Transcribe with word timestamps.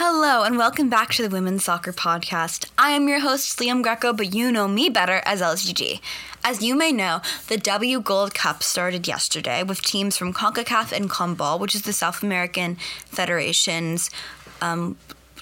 Hello, 0.00 0.44
and 0.44 0.56
welcome 0.56 0.88
back 0.88 1.12
to 1.14 1.22
the 1.24 1.28
Women's 1.28 1.64
Soccer 1.64 1.92
Podcast. 1.92 2.70
I 2.78 2.90
am 2.90 3.08
your 3.08 3.18
host, 3.18 3.58
Liam 3.58 3.82
Greco, 3.82 4.12
but 4.12 4.32
you 4.32 4.52
know 4.52 4.68
me 4.68 4.88
better 4.88 5.20
as 5.24 5.42
LSGG. 5.42 6.00
As 6.44 6.62
you 6.62 6.76
may 6.76 6.92
know, 6.92 7.20
the 7.48 7.56
W 7.56 8.00
Gold 8.00 8.32
Cup 8.32 8.62
started 8.62 9.08
yesterday 9.08 9.64
with 9.64 9.82
teams 9.82 10.16
from 10.16 10.32
CONCACAF 10.32 10.92
and 10.92 11.10
CONMEBOL, 11.10 11.58
which 11.58 11.74
is 11.74 11.82
the 11.82 11.92
South 11.92 12.22
American 12.22 12.76
Federation's 13.06 14.08
um, 14.62 14.96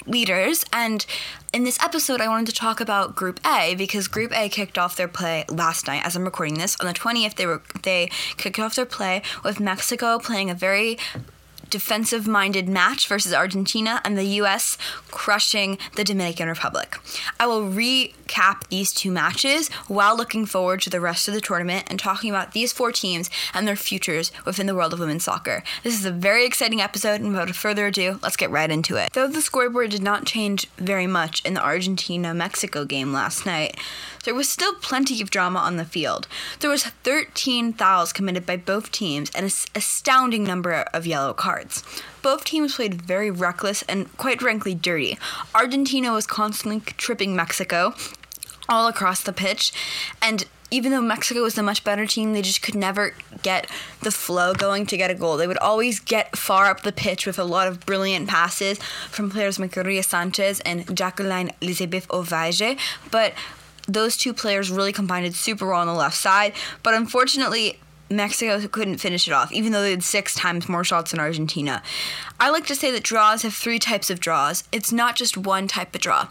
leaders. 0.06 0.64
And 0.72 1.04
in 1.52 1.64
this 1.64 1.78
episode, 1.82 2.22
I 2.22 2.28
wanted 2.28 2.46
to 2.46 2.54
talk 2.54 2.80
about 2.80 3.14
Group 3.14 3.40
A 3.46 3.74
because 3.74 4.08
Group 4.08 4.32
A 4.34 4.48
kicked 4.48 4.78
off 4.78 4.96
their 4.96 5.06
play 5.06 5.44
last 5.50 5.86
night. 5.86 6.00
As 6.02 6.16
I'm 6.16 6.24
recording 6.24 6.54
this, 6.54 6.80
on 6.80 6.86
the 6.86 6.94
20th, 6.94 7.34
they 7.34 7.44
were 7.44 7.60
they 7.82 8.08
kicked 8.38 8.58
off 8.58 8.74
their 8.74 8.86
play 8.86 9.20
with 9.44 9.60
Mexico 9.60 10.18
playing 10.18 10.48
a 10.48 10.54
very 10.54 10.96
defensive 11.70 12.26
minded 12.26 12.68
match 12.68 13.08
versus 13.08 13.32
Argentina 13.32 14.00
and 14.04 14.16
the 14.16 14.24
US 14.40 14.78
crushing 15.10 15.78
the 15.96 16.04
Dominican 16.04 16.48
Republic. 16.48 16.96
I 17.38 17.46
will 17.46 17.68
recap 18.26 18.66
these 18.68 18.92
two 18.92 19.10
matches 19.10 19.68
while 19.88 20.16
looking 20.16 20.46
forward 20.46 20.80
to 20.82 20.90
the 20.90 21.00
rest 21.00 21.28
of 21.28 21.34
the 21.34 21.40
tournament 21.40 21.86
and 21.88 21.98
talking 21.98 22.30
about 22.30 22.52
these 22.52 22.72
four 22.72 22.92
teams 22.92 23.30
and 23.54 23.66
their 23.66 23.76
futures 23.76 24.32
within 24.44 24.66
the 24.66 24.74
world 24.74 24.92
of 24.92 25.00
women's 25.00 25.24
soccer. 25.24 25.62
This 25.82 25.98
is 25.98 26.04
a 26.04 26.10
very 26.10 26.44
exciting 26.44 26.80
episode, 26.80 27.20
and 27.20 27.30
without 27.30 27.54
further 27.54 27.86
ado, 27.86 28.18
let's 28.22 28.36
get 28.36 28.50
right 28.50 28.70
into 28.70 28.96
it. 28.96 29.12
Though 29.12 29.28
the 29.28 29.40
scoreboard 29.40 29.90
did 29.90 30.02
not 30.02 30.26
change 30.26 30.68
very 30.76 31.06
much 31.06 31.44
in 31.44 31.54
the 31.54 31.64
Argentina 31.64 32.34
Mexico 32.34 32.84
game 32.84 33.12
last 33.12 33.46
night, 33.46 33.76
there 34.24 34.34
was 34.34 34.48
still 34.48 34.74
plenty 34.74 35.22
of 35.22 35.30
drama 35.30 35.60
on 35.60 35.76
the 35.76 35.84
field. 35.84 36.26
There 36.60 36.70
was 36.70 36.84
13 36.84 37.72
fouls 37.74 38.12
committed 38.12 38.44
by 38.44 38.56
both 38.56 38.90
teams 38.90 39.30
and 39.30 39.46
an 39.46 39.52
astounding 39.74 40.44
number 40.44 40.84
of 40.92 41.06
yellow 41.06 41.32
cards. 41.32 41.84
Both 42.26 42.42
teams 42.42 42.74
played 42.74 43.00
very 43.00 43.30
reckless 43.30 43.82
and 43.82 44.10
quite 44.16 44.40
frankly 44.40 44.74
dirty. 44.74 45.16
Argentina 45.54 46.12
was 46.12 46.26
constantly 46.26 46.80
tripping 46.96 47.36
Mexico 47.36 47.94
all 48.68 48.88
across 48.88 49.22
the 49.22 49.32
pitch 49.32 49.72
and 50.20 50.44
even 50.72 50.90
though 50.90 51.00
Mexico 51.00 51.42
was 51.42 51.54
the 51.54 51.62
much 51.62 51.84
better 51.84 52.04
team, 52.04 52.32
they 52.32 52.42
just 52.42 52.62
could 52.62 52.74
never 52.74 53.14
get 53.42 53.70
the 54.02 54.10
flow 54.10 54.54
going 54.54 54.86
to 54.86 54.96
get 54.96 55.08
a 55.08 55.14
goal. 55.14 55.36
They 55.36 55.46
would 55.46 55.58
always 55.58 56.00
get 56.00 56.36
far 56.36 56.66
up 56.66 56.80
the 56.80 56.90
pitch 56.90 57.26
with 57.26 57.38
a 57.38 57.44
lot 57.44 57.68
of 57.68 57.86
brilliant 57.86 58.28
passes 58.28 58.80
from 59.08 59.30
players 59.30 59.60
Maria 59.60 60.02
Sanchez 60.02 60.58
and 60.62 60.96
Jacqueline 60.96 61.52
Elizabeth 61.60 62.08
Ovalle, 62.08 62.76
but 63.12 63.34
those 63.86 64.16
two 64.16 64.34
players 64.34 64.68
really 64.68 64.92
combined 64.92 65.32
super 65.36 65.68
well 65.68 65.80
on 65.80 65.86
the 65.86 65.94
left 65.94 66.16
side. 66.16 66.54
But 66.82 66.94
unfortunately, 66.94 67.78
Mexico 68.08 68.66
couldn't 68.68 68.98
finish 68.98 69.26
it 69.26 69.32
off, 69.32 69.52
even 69.52 69.72
though 69.72 69.82
they 69.82 69.90
had 69.90 70.04
six 70.04 70.34
times 70.34 70.68
more 70.68 70.84
shots 70.84 71.10
than 71.10 71.20
Argentina. 71.20 71.82
I 72.38 72.50
like 72.50 72.66
to 72.66 72.74
say 72.74 72.90
that 72.90 73.02
draws 73.02 73.42
have 73.42 73.54
three 73.54 73.78
types 73.78 74.10
of 74.10 74.20
draws. 74.20 74.64
It's 74.70 74.92
not 74.92 75.16
just 75.16 75.36
one 75.36 75.68
type 75.68 75.94
of 75.94 76.00
draw. 76.00 76.28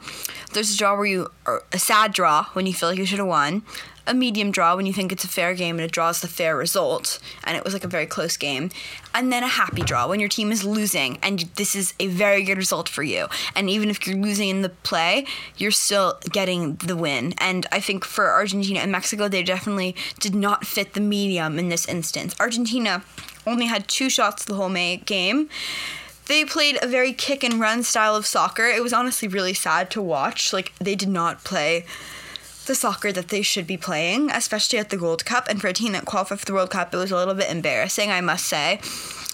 There's 0.54 0.74
a 0.74 0.78
draw 0.78 0.96
where 0.96 1.06
you, 1.06 1.32
a 1.72 1.80
sad 1.80 2.14
draw 2.14 2.46
when 2.54 2.66
you 2.66 2.74
feel 2.74 2.90
like 2.90 3.00
you 3.00 3.06
should 3.06 3.20
have 3.20 3.28
won 3.28 3.64
a 4.08 4.14
medium 4.14 4.52
draw 4.52 4.76
when 4.76 4.86
you 4.86 4.94
think 4.94 5.12
it's 5.12 5.24
a 5.24 5.28
fair 5.28 5.54
game 5.54 5.78
and 5.78 5.86
it 5.86 5.92
draws 5.92 6.22
the 6.22 6.28
fair 6.28 6.56
result, 6.56 7.20
and 7.44 7.58
it 7.58 7.64
was 7.64 7.74
like 7.74 7.84
a 7.84 7.88
very 7.88 8.06
close 8.06 8.38
game, 8.38 8.70
and 9.14 9.32
then 9.32 9.44
a 9.44 9.48
happy 9.48 9.82
draw 9.82 10.08
when 10.08 10.20
your 10.20 10.30
team 10.30 10.52
is 10.52 10.64
losing 10.64 11.18
and 11.24 11.40
this 11.56 11.76
is 11.76 11.94
a 12.00 12.08
very 12.08 12.44
good 12.44 12.58
result 12.58 12.88
for 12.90 13.04
you. 13.04 13.28
And 13.56 13.70
even 13.70 13.90
if 13.90 14.06
you're 14.06 14.18
losing 14.18 14.50
in 14.50 14.62
the 14.62 14.70
play, 14.70 15.26
you're 15.58 15.72
still 15.72 16.20
getting 16.32 16.76
the 16.76 16.96
win. 16.96 17.34
And 17.38 17.66
I 17.72 17.80
think 17.80 18.06
for 18.06 18.30
Argentina 18.30 18.80
and 18.80 18.92
Mexico, 18.92 19.28
they 19.28 19.44
definitely 19.44 19.96
did 20.20 20.36
not 20.36 20.66
fit 20.66 20.94
the 20.94 21.02
medium 21.02 21.58
in 21.58 21.70
this 21.70 21.88
instance. 21.88 22.36
Argentina 22.40 23.04
only 23.46 23.66
had 23.66 23.88
two 23.88 24.10
shots 24.10 24.46
the 24.46 24.56
whole 24.56 24.70
May 24.70 24.98
game 24.98 25.50
they 26.28 26.44
played 26.44 26.78
a 26.82 26.88
very 26.88 27.14
kick 27.14 27.44
and 27.44 27.60
run 27.60 27.84
style 27.84 28.16
of 28.16 28.26
soccer. 28.26 28.66
It 28.66 28.82
was 28.82 28.94
honestly 28.94 29.28
really 29.28 29.54
sad 29.54 29.90
to 29.92 30.02
watch. 30.02 30.54
Like 30.54 30.74
they 30.80 30.96
did 30.96 31.10
not 31.10 31.44
play 31.44 31.86
the 32.66 32.76
soccer 32.76 33.12
that 33.12 33.28
they 33.30 33.42
should 33.42 33.68
be 33.68 33.78
playing, 33.78 34.32
especially 34.32 34.80
at 34.80 34.90
the 34.90 34.98
Gold 34.98 35.26
Cup. 35.26 35.48
And 35.48 35.62
for 35.62 35.68
a 35.68 35.74
team 35.74 35.92
that 35.94 36.06
qualified 36.06 36.40
for 36.40 36.46
the 36.46 36.54
World 36.54 36.72
Cup, 36.72 36.94
it 36.94 36.98
was 36.98 37.12
a 37.12 37.16
little 37.16 37.36
bit 37.36 37.50
embarrassing, 37.50 38.10
I 38.10 38.22
must 38.22 38.48
say, 38.48 38.80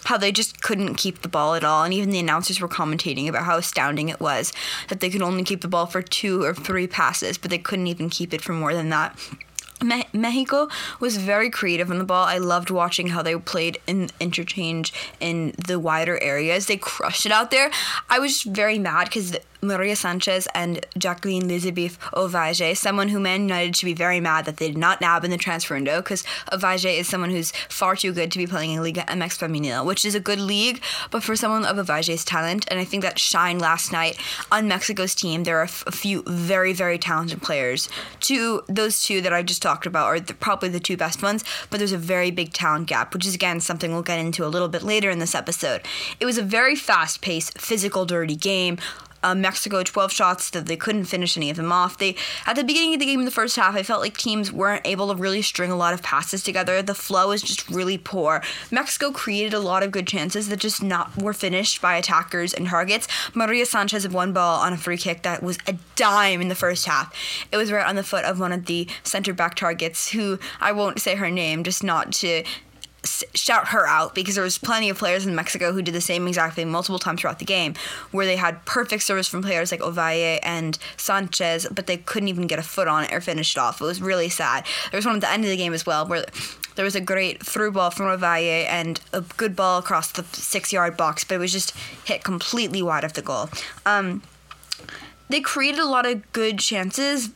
how 0.03 0.17
they 0.17 0.33
just 0.33 0.61
couldn't 0.61 0.95
keep 0.95 1.21
the 1.21 1.29
ball 1.29 1.55
at 1.55 1.63
all. 1.63 1.83
And 1.83 1.93
even 1.93 2.09
the 2.09 2.19
announcers 2.19 2.59
were 2.59 2.67
commentating 2.67 3.29
about 3.29 3.45
how 3.45 3.57
astounding 3.57 4.09
it 4.09 4.19
was 4.19 4.51
that 4.89 4.99
they 4.99 5.09
could 5.09 5.21
only 5.21 5.43
keep 5.43 5.61
the 5.61 5.69
ball 5.69 5.85
for 5.85 6.01
two 6.01 6.43
or 6.43 6.53
three 6.53 6.87
passes, 6.87 7.37
but 7.37 7.51
they 7.51 7.57
couldn't 7.57 7.87
even 7.87 8.09
keep 8.09 8.33
it 8.33 8.41
for 8.41 8.51
more 8.51 8.73
than 8.73 8.89
that. 8.89 9.17
Me- 9.81 10.07
Mexico 10.13 10.67
was 10.99 11.17
very 11.17 11.49
creative 11.49 11.89
on 11.89 11.97
the 11.97 12.03
ball. 12.03 12.25
I 12.25 12.37
loved 12.37 12.69
watching 12.69 13.07
how 13.07 13.21
they 13.21 13.35
played 13.35 13.79
in 13.87 14.09
interchange 14.19 14.93
in 15.19 15.53
the 15.67 15.79
wider 15.79 16.21
areas. 16.21 16.67
They 16.67 16.77
crushed 16.77 17.25
it 17.25 17.31
out 17.31 17.51
there. 17.51 17.71
I 18.09 18.19
was 18.19 18.33
just 18.43 18.55
very 18.55 18.77
mad 18.79 19.05
because 19.05 19.37
Maria 19.61 19.95
Sanchez 19.95 20.47
and 20.53 20.85
Jacqueline 20.97 21.43
Elizabeth 21.43 21.99
Ovalle, 22.13 22.75
someone 22.75 23.09
who 23.09 23.19
Man 23.19 23.41
United 23.41 23.75
should 23.75 23.85
be 23.85 23.93
very 23.93 24.19
mad 24.19 24.45
that 24.45 24.57
they 24.57 24.67
did 24.67 24.77
not 24.77 25.01
nab 25.01 25.23
in 25.23 25.31
the 25.31 25.37
transfer 25.37 25.75
window 25.75 26.01
because 26.01 26.23
Ovalle 26.51 26.97
is 26.97 27.07
someone 27.07 27.29
who's 27.29 27.51
far 27.69 27.95
too 27.95 28.11
good 28.11 28.31
to 28.31 28.37
be 28.37 28.47
playing 28.47 28.71
in 28.71 28.83
Liga 28.83 29.01
MX 29.01 29.37
Femenil, 29.39 29.85
which 29.85 30.03
is 30.03 30.15
a 30.15 30.19
good 30.19 30.39
league, 30.39 30.81
but 31.11 31.23
for 31.23 31.35
someone 31.35 31.65
of 31.65 31.77
Ovalle's 31.77 32.25
talent, 32.25 32.65
and 32.69 32.79
I 32.79 32.83
think 32.83 33.03
that 33.03 33.19
shine 33.19 33.59
last 33.59 33.91
night 33.91 34.17
on 34.51 34.67
Mexico's 34.67 35.15
team, 35.15 35.43
there 35.43 35.59
are 35.59 35.63
a 35.63 35.91
few 35.91 36.23
very, 36.25 36.73
very 36.73 36.97
talented 36.97 37.41
players. 37.41 37.89
Two, 38.19 38.63
those 38.67 39.01
two 39.01 39.21
that 39.21 39.33
I 39.33 39.43
just 39.43 39.61
talked 39.61 39.85
about 39.85 40.05
are 40.05 40.19
the, 40.19 40.33
probably 40.33 40.69
the 40.69 40.79
two 40.79 40.97
best 40.97 41.21
ones, 41.21 41.43
but 41.69 41.77
there's 41.77 41.91
a 41.91 41.97
very 41.97 42.31
big 42.31 42.53
talent 42.53 42.87
gap, 42.87 43.13
which 43.13 43.25
is 43.25 43.35
again 43.35 43.59
something 43.59 43.91
we'll 43.91 44.01
get 44.01 44.19
into 44.19 44.45
a 44.45 44.47
little 44.47 44.67
bit 44.67 44.83
later 44.83 45.09
in 45.09 45.19
this 45.19 45.35
episode. 45.35 45.81
It 46.19 46.25
was 46.25 46.37
a 46.37 46.43
very 46.43 46.75
fast 46.75 47.21
paced, 47.21 47.57
physical, 47.57 48.05
dirty 48.05 48.35
game 48.35 48.77
uh, 49.23 49.35
Mexico 49.35 49.83
12 49.83 50.11
shots 50.11 50.49
that 50.51 50.65
they 50.65 50.77
couldn't 50.77 51.05
finish 51.05 51.37
any 51.37 51.49
of 51.49 51.57
them 51.57 51.71
off. 51.71 51.97
They 51.97 52.15
at 52.45 52.55
the 52.55 52.63
beginning 52.63 52.93
of 52.93 52.99
the 52.99 53.05
game 53.05 53.19
in 53.19 53.25
the 53.25 53.31
first 53.31 53.55
half, 53.55 53.75
I 53.75 53.83
felt 53.83 54.01
like 54.01 54.17
teams 54.17 54.51
weren't 54.51 54.85
able 54.85 55.09
to 55.09 55.15
really 55.15 55.41
string 55.41 55.71
a 55.71 55.75
lot 55.75 55.93
of 55.93 56.01
passes 56.03 56.43
together. 56.43 56.81
The 56.81 56.93
flow 56.93 57.29
was 57.29 57.41
just 57.41 57.69
really 57.69 57.97
poor. 57.97 58.41
Mexico 58.69 59.11
created 59.11 59.53
a 59.53 59.59
lot 59.59 59.83
of 59.83 59.91
good 59.91 60.07
chances 60.07 60.49
that 60.49 60.59
just 60.59 60.81
not 60.81 61.21
were 61.21 61.33
finished 61.33 61.81
by 61.81 61.95
attackers 61.95 62.53
and 62.53 62.67
targets. 62.67 63.07
Maria 63.33 63.65
Sanchez 63.65 64.03
had 64.03 64.13
one 64.13 64.33
ball 64.33 64.61
on 64.61 64.73
a 64.73 64.77
free 64.77 64.97
kick 64.97 65.23
that 65.23 65.43
was 65.43 65.57
a 65.67 65.75
dime 65.95 66.41
in 66.41 66.47
the 66.47 66.55
first 66.55 66.85
half. 66.85 67.13
It 67.51 67.57
was 67.57 67.71
right 67.71 67.85
on 67.85 67.95
the 67.95 68.03
foot 68.03 68.25
of 68.25 68.39
one 68.39 68.51
of 68.51 68.65
the 68.65 68.87
center 69.03 69.33
back 69.33 69.55
targets 69.55 70.11
who 70.11 70.39
I 70.59 70.71
won't 70.71 70.99
say 70.99 71.15
her 71.15 71.29
name 71.29 71.63
just 71.63 71.83
not 71.83 72.11
to 72.13 72.43
shout 73.03 73.69
her 73.69 73.87
out 73.87 74.13
because 74.13 74.35
there 74.35 74.43
was 74.43 74.57
plenty 74.57 74.89
of 74.89 74.97
players 74.97 75.25
in 75.25 75.35
Mexico 75.35 75.71
who 75.71 75.81
did 75.81 75.93
the 75.93 76.01
same 76.01 76.27
exact 76.27 76.55
thing 76.55 76.69
multiple 76.69 76.99
times 76.99 77.21
throughout 77.21 77.39
the 77.39 77.45
game, 77.45 77.73
where 78.11 78.25
they 78.25 78.35
had 78.35 78.63
perfect 78.65 79.03
service 79.03 79.27
from 79.27 79.41
players 79.41 79.71
like 79.71 79.81
Ovalle 79.81 80.39
and 80.43 80.77
Sanchez, 80.97 81.67
but 81.71 81.87
they 81.87 81.97
couldn't 81.97 82.29
even 82.29 82.47
get 82.47 82.59
a 82.59 82.63
foot 82.63 82.87
on 82.87 83.03
it 83.03 83.13
or 83.13 83.21
finish 83.21 83.55
it 83.55 83.59
off. 83.59 83.81
It 83.81 83.85
was 83.85 84.01
really 84.01 84.29
sad. 84.29 84.65
There 84.91 84.97
was 84.97 85.05
one 85.05 85.15
at 85.15 85.21
the 85.21 85.31
end 85.31 85.43
of 85.43 85.49
the 85.49 85.57
game 85.57 85.73
as 85.73 85.85
well 85.85 86.05
where 86.05 86.25
there 86.75 86.85
was 86.85 86.95
a 86.95 87.01
great 87.01 87.45
through 87.45 87.71
ball 87.71 87.89
from 87.91 88.05
Ovalle 88.05 88.65
and 88.67 88.99
a 89.11 89.21
good 89.21 89.55
ball 89.55 89.79
across 89.79 90.11
the 90.11 90.23
six 90.33 90.71
yard 90.71 90.95
box, 90.95 91.23
but 91.23 91.35
it 91.35 91.39
was 91.39 91.51
just 91.51 91.75
hit 92.05 92.23
completely 92.23 92.81
wide 92.81 93.03
of 93.03 93.13
the 93.13 93.21
goal. 93.21 93.49
Um, 93.85 94.21
they 95.29 95.41
created 95.41 95.79
a 95.79 95.85
lot 95.85 96.05
of 96.05 96.31
good 96.33 96.59
chances, 96.59 97.29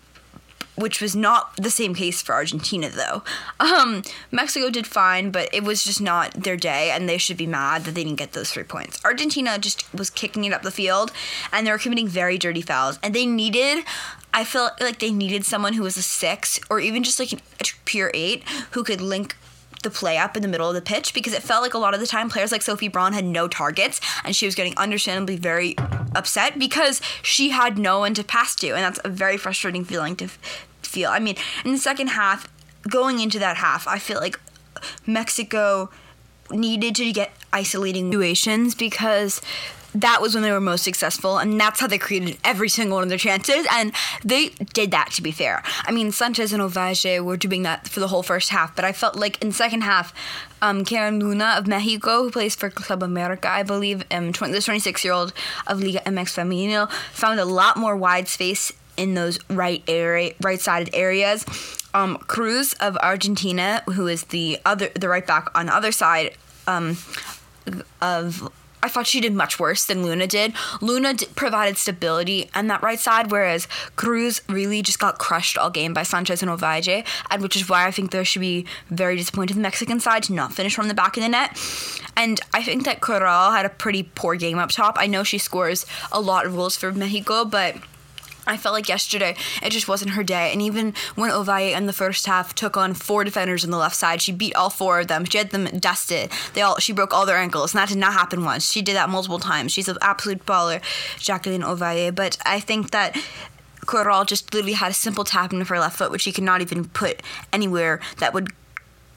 which 0.75 1.01
was 1.01 1.15
not 1.15 1.55
the 1.57 1.69
same 1.69 1.95
case 1.95 2.21
for 2.21 2.33
Argentina, 2.33 2.89
though. 2.89 3.23
Um, 3.59 4.03
Mexico 4.31 4.69
did 4.69 4.85
fine, 4.85 5.31
but 5.31 5.49
it 5.53 5.63
was 5.63 5.83
just 5.83 6.01
not 6.01 6.33
their 6.33 6.57
day, 6.57 6.91
and 6.91 7.07
they 7.07 7.17
should 7.17 7.37
be 7.37 7.47
mad 7.47 7.85
that 7.85 7.95
they 7.95 8.03
didn't 8.03 8.17
get 8.17 8.33
those 8.33 8.51
three 8.51 8.63
points. 8.63 9.03
Argentina 9.03 9.57
just 9.57 9.85
was 9.93 10.09
kicking 10.09 10.43
it 10.43 10.53
up 10.53 10.63
the 10.63 10.71
field, 10.71 11.11
and 11.51 11.65
they 11.65 11.71
were 11.71 11.77
committing 11.77 12.07
very 12.07 12.37
dirty 12.37 12.61
fouls, 12.61 12.99
and 13.01 13.13
they 13.13 13.25
needed. 13.25 13.83
I 14.33 14.43
feel 14.43 14.71
like 14.81 14.99
they 14.99 15.11
needed 15.11 15.45
someone 15.45 15.73
who 15.73 15.83
was 15.83 15.95
a 15.95 16.01
six, 16.01 16.59
or 16.69 16.79
even 16.79 17.03
just 17.03 17.19
like 17.19 17.33
a 17.33 17.37
pure 17.85 18.11
eight, 18.13 18.43
who 18.71 18.83
could 18.83 18.99
link 18.99 19.35
the 19.85 19.89
play 19.91 20.17
up 20.17 20.35
in 20.35 20.41
the 20.41 20.47
middle 20.47 20.67
of 20.67 20.75
the 20.75 20.81
pitch 20.81 21.13
because 21.13 21.31
it 21.31 21.43
felt 21.43 21.61
like 21.61 21.75
a 21.75 21.77
lot 21.77 21.93
of 21.93 21.99
the 21.99 22.07
time 22.07 22.27
players 22.27 22.51
like 22.51 22.63
Sophie 22.63 22.87
Braun 22.87 23.13
had 23.13 23.23
no 23.23 23.47
targets 23.47 24.01
and 24.25 24.35
she 24.35 24.47
was 24.47 24.55
getting 24.55 24.75
understandably 24.77 25.37
very 25.37 25.75
upset 26.15 26.57
because 26.57 27.01
she 27.21 27.49
had 27.49 27.77
no 27.77 27.99
one 27.99 28.15
to 28.15 28.23
pass 28.23 28.55
to 28.55 28.69
and 28.69 28.79
that's 28.79 28.99
a 29.05 29.09
very 29.09 29.37
frustrating 29.37 29.85
feeling 29.85 30.15
to 30.15 30.27
feel. 30.95 31.09
I 31.11 31.19
mean, 31.19 31.35
in 31.65 31.73
the 31.73 31.77
second 31.77 32.07
half, 32.07 32.47
going 32.89 33.19
into 33.19 33.37
that 33.39 33.57
half, 33.57 33.87
I 33.87 33.99
feel 33.99 34.19
like 34.19 34.39
Mexico 35.05 35.89
needed 36.49 36.95
to 36.95 37.11
get 37.11 37.31
isolating 37.51 38.07
situations 38.11 38.75
because 38.75 39.41
that 39.95 40.21
was 40.21 40.33
when 40.33 40.43
they 40.43 40.51
were 40.51 40.59
most 40.59 40.83
successful, 40.83 41.37
and 41.37 41.59
that's 41.59 41.79
how 41.79 41.87
they 41.87 41.97
created 41.97 42.37
every 42.43 42.67
single 42.67 42.95
one 42.97 43.03
of 43.03 43.09
their 43.09 43.17
chances. 43.17 43.65
And 43.71 43.93
they 44.23 44.49
did 44.79 44.91
that, 44.91 45.11
to 45.13 45.21
be 45.21 45.31
fair. 45.31 45.63
I 45.85 45.91
mean, 45.91 46.11
Sanchez 46.11 46.51
and 46.53 46.61
Ovalle 46.61 47.23
were 47.23 47.37
doing 47.37 47.63
that 47.63 47.87
for 47.87 48.01
the 48.01 48.09
whole 48.09 48.23
first 48.23 48.49
half, 48.49 48.75
but 48.75 48.83
I 48.83 48.91
felt 48.91 49.15
like 49.15 49.41
in 49.41 49.51
second 49.53 49.81
half, 49.81 50.13
um, 50.61 50.83
Karen 50.83 51.19
Luna 51.19 51.55
of 51.57 51.67
Mexico, 51.67 52.23
who 52.23 52.31
plays 52.31 52.55
for 52.55 52.69
Club 52.69 53.03
America, 53.03 53.49
I 53.49 53.63
believe, 53.63 54.03
um, 54.11 54.33
20, 54.33 54.53
the 54.53 54.61
26 54.61 55.05
year 55.05 55.13
old 55.13 55.33
of 55.65 55.81
Liga 55.81 56.01
MX 56.05 56.35
Femenino, 56.35 56.91
found 57.13 57.39
a 57.39 57.45
lot 57.45 57.77
more 57.77 57.95
wide 57.95 58.27
space 58.27 58.73
in 58.97 59.13
those 59.13 59.39
right 59.49 59.83
area, 59.87 60.33
right 60.41 60.59
sided 60.59 60.93
areas. 60.93 61.45
Um, 61.93 62.17
Cruz 62.17 62.73
of 62.73 62.97
Argentina, 62.97 63.81
who 63.93 64.07
is 64.07 64.25
the 64.25 64.59
other, 64.65 64.89
the 64.99 65.07
right 65.07 65.25
back 65.25 65.47
on 65.57 65.67
the 65.67 65.75
other 65.75 65.91
side 65.91 66.35
um, 66.67 66.97
of 68.01 68.51
I 68.85 68.87
thought 68.87 69.07
she 69.07 69.19
did 69.19 69.33
much 69.33 69.59
worse 69.59 69.83
than 69.87 70.03
Luna 70.03 70.27
did. 70.27 70.53
Luna 70.79 71.15
d- 71.15 71.25
provided 71.33 71.75
stability 71.75 72.51
on 72.53 72.67
that 72.67 72.83
right 72.83 72.99
side, 72.99 73.31
whereas 73.31 73.67
Cruz 73.95 74.41
really 74.47 74.83
just 74.83 74.99
got 74.99 75.17
crushed 75.17 75.57
all 75.57 75.71
game 75.71 75.91
by 75.91 76.03
Sanchez 76.03 76.43
and 76.43 76.51
Ovalle, 76.51 77.03
and 77.31 77.41
which 77.41 77.55
is 77.55 77.67
why 77.67 77.87
I 77.87 77.91
think 77.91 78.11
there 78.11 78.23
should 78.23 78.41
be 78.41 78.67
very 78.91 79.15
disappointed 79.15 79.55
the 79.57 79.61
Mexican 79.61 79.99
side 79.99 80.21
to 80.23 80.33
not 80.33 80.53
finish 80.53 80.75
from 80.75 80.87
the 80.87 80.93
back 80.93 81.17
of 81.17 81.23
the 81.23 81.29
net. 81.29 81.59
And 82.15 82.39
I 82.53 82.61
think 82.61 82.85
that 82.85 83.01
Corral 83.01 83.53
had 83.53 83.65
a 83.65 83.69
pretty 83.69 84.03
poor 84.03 84.35
game 84.35 84.59
up 84.59 84.69
top. 84.69 84.97
I 84.99 85.07
know 85.07 85.23
she 85.23 85.39
scores 85.39 85.87
a 86.11 86.21
lot 86.21 86.45
of 86.45 86.53
goals 86.53 86.75
for 86.75 86.91
Mexico, 86.91 87.43
but 87.43 87.77
I 88.47 88.57
felt 88.57 88.73
like 88.73 88.89
yesterday 88.89 89.35
it 89.61 89.71
just 89.71 89.87
wasn't 89.87 90.11
her 90.11 90.23
day. 90.23 90.51
And 90.51 90.61
even 90.61 90.93
when 91.15 91.31
Ovalle 91.31 91.75
in 91.75 91.85
the 91.85 91.93
first 91.93 92.25
half 92.25 92.53
took 92.55 92.77
on 92.77 92.93
four 92.93 93.23
defenders 93.23 93.63
on 93.63 93.71
the 93.71 93.77
left 93.77 93.95
side, 93.95 94.21
she 94.21 94.31
beat 94.31 94.55
all 94.55 94.69
four 94.69 94.99
of 94.99 95.07
them. 95.07 95.25
She 95.25 95.37
had 95.37 95.51
them 95.51 95.65
dusted. 95.79 96.31
They 96.53 96.61
all 96.61 96.77
she 96.77 96.93
broke 96.93 97.13
all 97.13 97.25
their 97.25 97.37
ankles, 97.37 97.73
and 97.73 97.79
that 97.79 97.89
did 97.89 97.97
not 97.97 98.13
happen 98.13 98.43
once. 98.43 98.71
She 98.71 98.81
did 98.81 98.95
that 98.95 99.09
multiple 99.09 99.39
times. 99.39 99.71
She's 99.71 99.87
an 99.87 99.97
absolute 100.01 100.45
baller, 100.45 100.81
Jacqueline 101.19 101.61
Ovalle. 101.61 102.13
But 102.13 102.37
I 102.45 102.59
think 102.59 102.91
that 102.91 103.17
Corral 103.85 104.25
just 104.25 104.53
literally 104.53 104.73
had 104.73 104.91
a 104.91 104.95
simple 104.95 105.23
tap 105.23 105.53
into 105.53 105.65
her 105.65 105.79
left 105.79 105.97
foot, 105.97 106.11
which 106.11 106.21
she 106.21 106.31
could 106.31 106.43
not 106.43 106.61
even 106.61 106.85
put 106.85 107.21
anywhere 107.53 107.99
that 108.17 108.33
would 108.33 108.49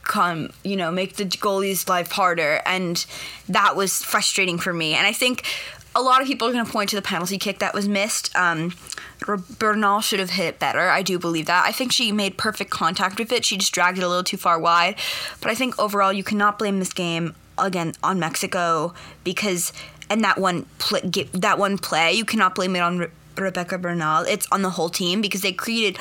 come, 0.02 0.50
you 0.64 0.76
know, 0.76 0.90
make 0.90 1.16
the 1.16 1.24
goalie's 1.24 1.88
life 1.88 2.10
harder. 2.10 2.62
And 2.66 3.04
that 3.48 3.76
was 3.76 4.02
frustrating 4.02 4.58
for 4.58 4.72
me. 4.72 4.94
And 4.94 5.06
I 5.06 5.12
think 5.12 5.44
a 5.94 6.02
lot 6.02 6.20
of 6.20 6.28
people 6.28 6.48
are 6.48 6.52
going 6.52 6.64
to 6.64 6.70
point 6.70 6.90
to 6.90 6.96
the 6.96 7.02
penalty 7.02 7.38
kick 7.38 7.58
that 7.58 7.74
was 7.74 7.88
missed. 7.88 8.34
Um, 8.36 8.74
Bernal 9.58 10.00
should 10.00 10.20
have 10.20 10.30
hit 10.30 10.46
it 10.46 10.58
better. 10.58 10.88
I 10.88 11.02
do 11.02 11.18
believe 11.18 11.46
that. 11.46 11.64
I 11.66 11.72
think 11.72 11.92
she 11.92 12.12
made 12.12 12.36
perfect 12.36 12.70
contact 12.70 13.18
with 13.18 13.32
it. 13.32 13.44
She 13.44 13.56
just 13.56 13.72
dragged 13.72 13.98
it 13.98 14.04
a 14.04 14.08
little 14.08 14.24
too 14.24 14.36
far 14.36 14.58
wide. 14.58 14.96
But 15.40 15.50
I 15.50 15.54
think 15.54 15.78
overall, 15.78 16.12
you 16.12 16.22
cannot 16.22 16.58
blame 16.58 16.78
this 16.78 16.92
game 16.92 17.34
again 17.58 17.94
on 18.02 18.20
Mexico 18.20 18.94
because 19.24 19.72
and 20.10 20.22
that 20.24 20.38
one 20.38 20.64
play, 20.78 21.00
that 21.32 21.58
one 21.58 21.78
play, 21.78 22.12
you 22.12 22.24
cannot 22.24 22.54
blame 22.54 22.76
it 22.76 22.80
on 22.80 22.98
Re- 22.98 23.08
Rebeca 23.36 23.80
Bernal. 23.80 24.22
It's 24.22 24.46
on 24.50 24.62
the 24.62 24.70
whole 24.70 24.88
team 24.88 25.20
because 25.20 25.42
they 25.42 25.52
created 25.52 25.98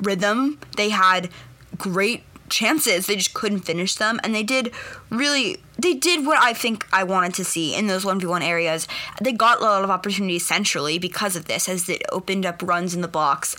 rhythm. 0.00 0.58
They 0.76 0.88
had 0.90 1.28
great 1.76 2.22
chances. 2.48 3.06
They 3.06 3.16
just 3.16 3.34
couldn't 3.34 3.60
finish 3.60 3.94
them, 3.94 4.20
and 4.22 4.34
they 4.34 4.42
did 4.42 4.72
really. 5.10 5.58
They 5.76 5.94
did 5.94 6.24
what 6.24 6.40
I 6.40 6.52
think 6.52 6.86
I 6.92 7.02
wanted 7.02 7.34
to 7.34 7.44
see 7.44 7.74
in 7.74 7.88
those 7.88 8.04
one 8.04 8.20
v 8.20 8.26
one 8.26 8.42
areas. 8.42 8.86
They 9.20 9.32
got 9.32 9.58
a 9.58 9.62
lot 9.62 9.82
of 9.82 9.90
opportunities 9.90 10.46
centrally 10.46 10.98
because 11.00 11.34
of 11.34 11.46
this, 11.46 11.68
as 11.68 11.88
it 11.88 12.02
opened 12.12 12.46
up 12.46 12.62
runs 12.62 12.94
in 12.94 13.00
the 13.00 13.08
box. 13.08 13.56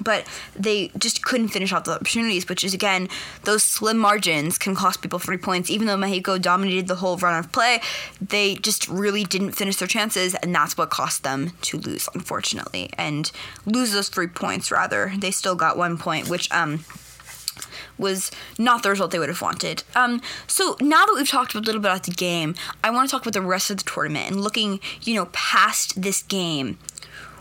But 0.00 0.26
they 0.54 0.92
just 0.96 1.22
couldn't 1.22 1.48
finish 1.48 1.72
off 1.72 1.84
the 1.84 1.92
opportunities, 1.92 2.48
which 2.48 2.64
is 2.64 2.72
again, 2.72 3.08
those 3.44 3.64
slim 3.64 3.98
margins 3.98 4.56
can 4.56 4.74
cost 4.74 5.02
people 5.02 5.18
three 5.18 5.36
points. 5.36 5.68
Even 5.68 5.86
though 5.88 5.96
Mexico 5.96 6.38
dominated 6.38 6.86
the 6.86 6.94
whole 6.94 7.16
run 7.18 7.38
of 7.38 7.52
play, 7.52 7.80
they 8.20 8.54
just 8.54 8.88
really 8.88 9.24
didn't 9.24 9.52
finish 9.52 9.76
their 9.76 9.88
chances, 9.88 10.34
and 10.36 10.54
that's 10.54 10.78
what 10.78 10.88
cost 10.88 11.22
them 11.22 11.50
to 11.62 11.78
lose, 11.78 12.08
unfortunately, 12.14 12.88
and 12.96 13.30
lose 13.66 13.92
those 13.92 14.08
three 14.08 14.28
points. 14.28 14.70
Rather, 14.70 15.12
they 15.18 15.30
still 15.32 15.56
got 15.56 15.76
one 15.76 15.98
point, 15.98 16.30
which 16.30 16.50
um 16.50 16.84
was 17.98 18.30
not 18.58 18.82
the 18.82 18.90
result 18.90 19.10
they 19.10 19.18
would 19.18 19.28
have 19.28 19.42
wanted. 19.42 19.82
Um, 19.94 20.20
so 20.46 20.76
now 20.80 21.04
that 21.06 21.14
we've 21.16 21.28
talked 21.28 21.54
a 21.54 21.58
little 21.58 21.72
bit 21.72 21.78
about 21.78 22.04
the 22.04 22.12
game, 22.12 22.54
I 22.82 22.90
want 22.90 23.08
to 23.08 23.10
talk 23.10 23.22
about 23.22 23.34
the 23.34 23.42
rest 23.42 23.70
of 23.70 23.78
the 23.78 23.84
tournament 23.84 24.30
and 24.30 24.40
looking, 24.40 24.80
you 25.02 25.14
know, 25.14 25.26
past 25.32 26.00
this 26.00 26.22
game. 26.22 26.78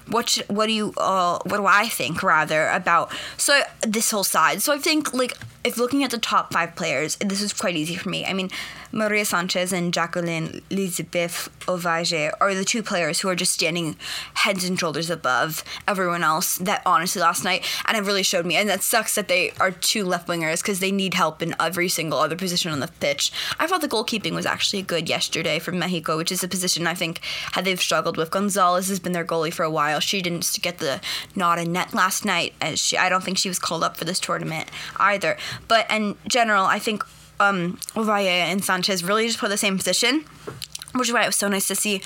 What 0.10 0.30
should, 0.30 0.48
what 0.48 0.68
do 0.68 0.74
you 0.74 0.94
uh, 0.96 1.40
what 1.44 1.58
do 1.58 1.66
I 1.66 1.90
think 1.90 2.24
rather 2.24 2.70
about 2.70 3.12
so 3.36 3.62
this 3.82 4.10
whole 4.12 4.24
side? 4.24 4.62
So 4.62 4.74
I 4.74 4.78
think 4.78 5.14
like 5.14 5.34
if 5.68 5.78
looking 5.78 6.04
at 6.04 6.12
the 6.12 6.18
top 6.18 6.54
five 6.54 6.76
players, 6.76 7.18
this 7.18 7.42
is 7.42 7.52
quite 7.52 7.76
easy 7.76 7.96
for 7.96 8.10
me. 8.10 8.26
I 8.26 8.34
mean, 8.34 8.50
Maria 8.92 9.26
Sanchez 9.26 9.74
and 9.74 9.94
Jacqueline 9.94 10.62
Lisbeth 10.72 11.50
Ovalle 11.68 12.32
are 12.40 12.56
the 12.56 12.64
two 12.64 12.82
players 12.82 13.20
who 13.20 13.28
are 13.28 13.36
just 13.36 13.52
standing 13.52 13.98
heads 14.34 14.64
and 14.64 14.80
shoulders 14.80 15.10
above 15.10 15.64
everyone 15.88 16.24
else. 16.24 16.58
That 16.58 16.82
honestly 16.86 17.22
last 17.22 17.44
night, 17.44 17.66
and 17.86 17.98
it 17.98 18.04
really 18.04 18.24
showed 18.24 18.46
me. 18.46 18.56
And 18.56 18.70
that 18.70 18.82
sucks 18.82 19.16
that 19.16 19.28
they 19.28 19.52
are 19.60 19.72
two 19.72 20.06
left 20.06 20.28
wingers 20.28 20.62
because 20.62 20.80
they 20.80 20.92
need 20.92 21.16
help 21.16 21.42
in 21.42 21.54
every 21.60 21.90
single 21.90 22.20
other 22.20 22.38
position 22.38 22.72
on 22.72 22.80
the 22.80 22.88
pitch. 22.88 23.32
I 23.60 23.68
thought 23.68 23.82
the 23.82 23.90
goalkeeping 23.90 24.34
was 24.34 24.46
actually 24.46 24.82
good 24.84 25.10
yesterday 25.10 25.60
for 25.60 25.74
Mexico, 25.74 26.16
which 26.16 26.32
is 26.32 26.44
a 26.44 26.48
position 26.48 26.88
I 26.88 26.96
think 26.96 27.20
had 27.52 27.66
they've 27.66 27.80
struggled 27.80 28.16
with. 28.16 28.32
Gonzalez 28.32 28.88
has 28.88 29.02
been 29.02 29.12
their 29.12 29.26
goalie 29.26 29.54
for 29.54 29.64
a 29.64 29.70
while. 29.70 30.00
She 30.00 30.22
didn't 30.22 30.58
get 30.62 30.78
the 30.78 31.02
nod 31.36 31.60
in 31.60 31.74
net 31.74 31.94
last 31.94 32.24
night, 32.24 32.54
as 32.62 32.80
she, 32.80 32.98
I 32.98 33.10
don't 33.10 33.24
think 33.24 33.38
she 33.38 33.50
was 33.50 33.60
called 33.60 33.84
up 33.84 33.98
for 33.98 34.06
this 34.06 34.20
tournament 34.20 34.72
either. 34.98 35.38
But 35.68 35.90
in 35.92 36.16
general, 36.28 36.66
I 36.66 36.80
think 36.80 37.04
um, 37.40 37.80
and 37.96 38.64
Sanchez 38.64 39.04
really 39.04 39.28
just 39.28 39.40
play 39.40 39.50
the 39.50 39.58
same 39.58 39.78
position, 39.78 40.26
which 40.94 41.10
is 41.10 41.14
why 41.14 41.24
it 41.24 41.28
was 41.28 41.36
so 41.36 41.48
nice 41.48 41.68
to 41.68 41.76
see 41.76 42.02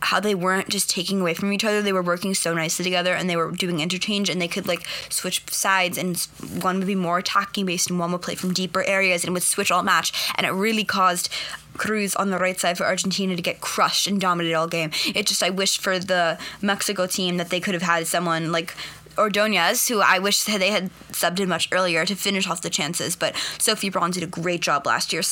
how 0.00 0.20
they 0.20 0.34
weren't 0.34 0.68
just 0.68 0.88
taking 0.88 1.20
away 1.20 1.34
from 1.34 1.52
each 1.52 1.64
other. 1.64 1.82
They 1.82 1.92
were 1.92 2.02
working 2.02 2.34
so 2.34 2.54
nicely 2.54 2.84
together 2.84 3.14
and 3.14 3.28
they 3.28 3.36
were 3.36 3.50
doing 3.50 3.80
interchange 3.80 4.30
and 4.30 4.40
they 4.40 4.48
could 4.48 4.68
like 4.68 4.86
switch 5.08 5.42
sides 5.52 5.98
and 5.98 6.16
one 6.62 6.78
would 6.78 6.86
be 6.86 6.94
more 6.94 7.18
attacking 7.18 7.66
based 7.66 7.90
and 7.90 7.98
one 7.98 8.12
would 8.12 8.22
play 8.22 8.36
from 8.36 8.52
deeper 8.52 8.82
areas 8.84 9.24
and 9.24 9.34
would 9.34 9.42
switch 9.42 9.70
all 9.70 9.82
match. 9.82 10.12
And 10.36 10.46
it 10.46 10.50
really 10.50 10.84
caused 10.84 11.30
Cruz 11.76 12.14
on 12.16 12.30
the 12.30 12.38
right 12.38 12.58
side 12.58 12.78
for 12.78 12.84
Argentina 12.84 13.34
to 13.34 13.42
get 13.42 13.60
crushed 13.60 14.06
and 14.06 14.20
dominated 14.20 14.54
all 14.54 14.68
game. 14.68 14.90
It 15.14 15.26
just, 15.26 15.42
I 15.42 15.50
wish 15.50 15.78
for 15.78 15.98
the 15.98 16.38
Mexico 16.60 17.06
team 17.06 17.36
that 17.38 17.50
they 17.50 17.60
could 17.60 17.74
have 17.74 17.82
had 17.82 18.06
someone 18.06 18.52
like 18.52 18.74
Ordonez, 19.18 19.88
who 19.88 20.00
I 20.00 20.18
wish 20.18 20.44
they 20.44 20.70
had 20.70 20.90
subbed 21.12 21.40
in 21.40 21.48
much 21.48 21.68
earlier 21.72 22.06
to 22.06 22.14
finish 22.14 22.46
off 22.46 22.62
the 22.62 22.70
chances. 22.70 23.16
But 23.16 23.36
Sophie 23.58 23.90
Braun 23.90 24.12
did 24.12 24.22
a 24.22 24.26
great 24.26 24.60
job 24.62 24.86
last 24.86 25.12
year 25.12 25.22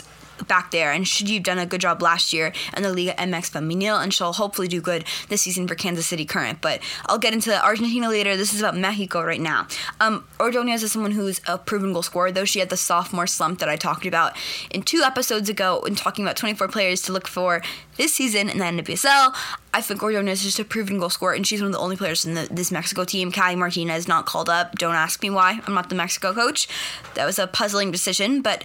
back 0.47 0.71
there, 0.71 0.93
and 0.93 1.07
should 1.07 1.29
you've 1.29 1.43
done 1.43 1.59
a 1.59 1.67
good 1.67 1.81
job 1.81 2.03
last 2.03 2.33
year 2.33 2.53
in 2.77 2.83
the 2.83 2.93
Liga 2.93 3.15
MX 3.15 3.51
Femenil, 3.53 4.03
and 4.03 4.13
she'll 4.13 4.33
hopefully 4.33 4.69
do 4.69 4.81
good 4.81 5.05
this 5.29 5.43
season 5.43 5.67
for 5.67 5.75
Kansas 5.75 6.07
City 6.07 6.25
Current. 6.25 6.61
But 6.61 6.81
I'll 7.07 7.19
get 7.19 7.33
into 7.33 7.65
Argentina 7.65 8.09
later. 8.09 8.37
This 8.37 8.53
is 8.53 8.61
about 8.61 8.77
Mexico 8.77 9.23
right 9.23 9.41
now. 9.41 9.67
Um, 10.01 10.25
Ordonez 10.41 10.83
is 10.83 10.93
someone 10.93 11.13
who's 11.13 11.41
a 11.47 11.59
proven 11.59 11.93
goal 11.93 12.03
scorer, 12.03 12.33
though 12.33 12.45
she 12.45 12.61
had 12.61 12.71
the 12.71 12.77
sophomore 12.77 13.27
slump 13.27 13.59
that 13.61 13.69
I 13.69 13.77
talked 13.77 14.07
about 14.07 14.37
in 14.71 14.83
two 14.83 15.03
episodes 15.03 15.49
ago 15.49 15.81
when 15.83 15.95
talking 15.95 16.25
about 16.25 16.37
24 16.37 16.69
players 16.69 17.03
to 17.03 17.13
look 17.13 17.29
for 17.29 17.63
this 17.97 18.15
season 18.15 18.49
in 18.49 18.59
the 18.59 18.65
NWSL. 18.65 19.35
I 19.75 19.81
think 19.83 20.03
Ordonez 20.03 20.39
is 20.39 20.45
just 20.45 20.59
a 20.59 20.65
proven 20.65 20.99
goal 20.99 21.11
scorer, 21.11 21.35
and 21.35 21.47
she's 21.47 21.61
one 21.61 21.67
of 21.67 21.73
the 21.73 21.79
only 21.79 21.97
players 21.97 22.25
in 22.25 22.35
the, 22.35 22.49
this 22.51 22.73
Mexico 22.73 23.05
team. 23.05 23.31
Callie 23.31 23.57
Martinez 23.57 24.09
not 24.09 24.25
called 24.25 24.49
up. 24.49 24.77
Don't 24.77 24.95
ask 24.95 25.23
me 25.23 25.31
why. 25.31 25.61
I'm 25.67 25.75
not 25.75 25.91
the 25.91 25.95
Mexico 25.95 26.33
coach. 26.33 26.67
That 27.15 27.27
was 27.27 27.39
a 27.39 27.47
puzzling 27.47 27.91
decision, 27.91 28.41
but 28.41 28.65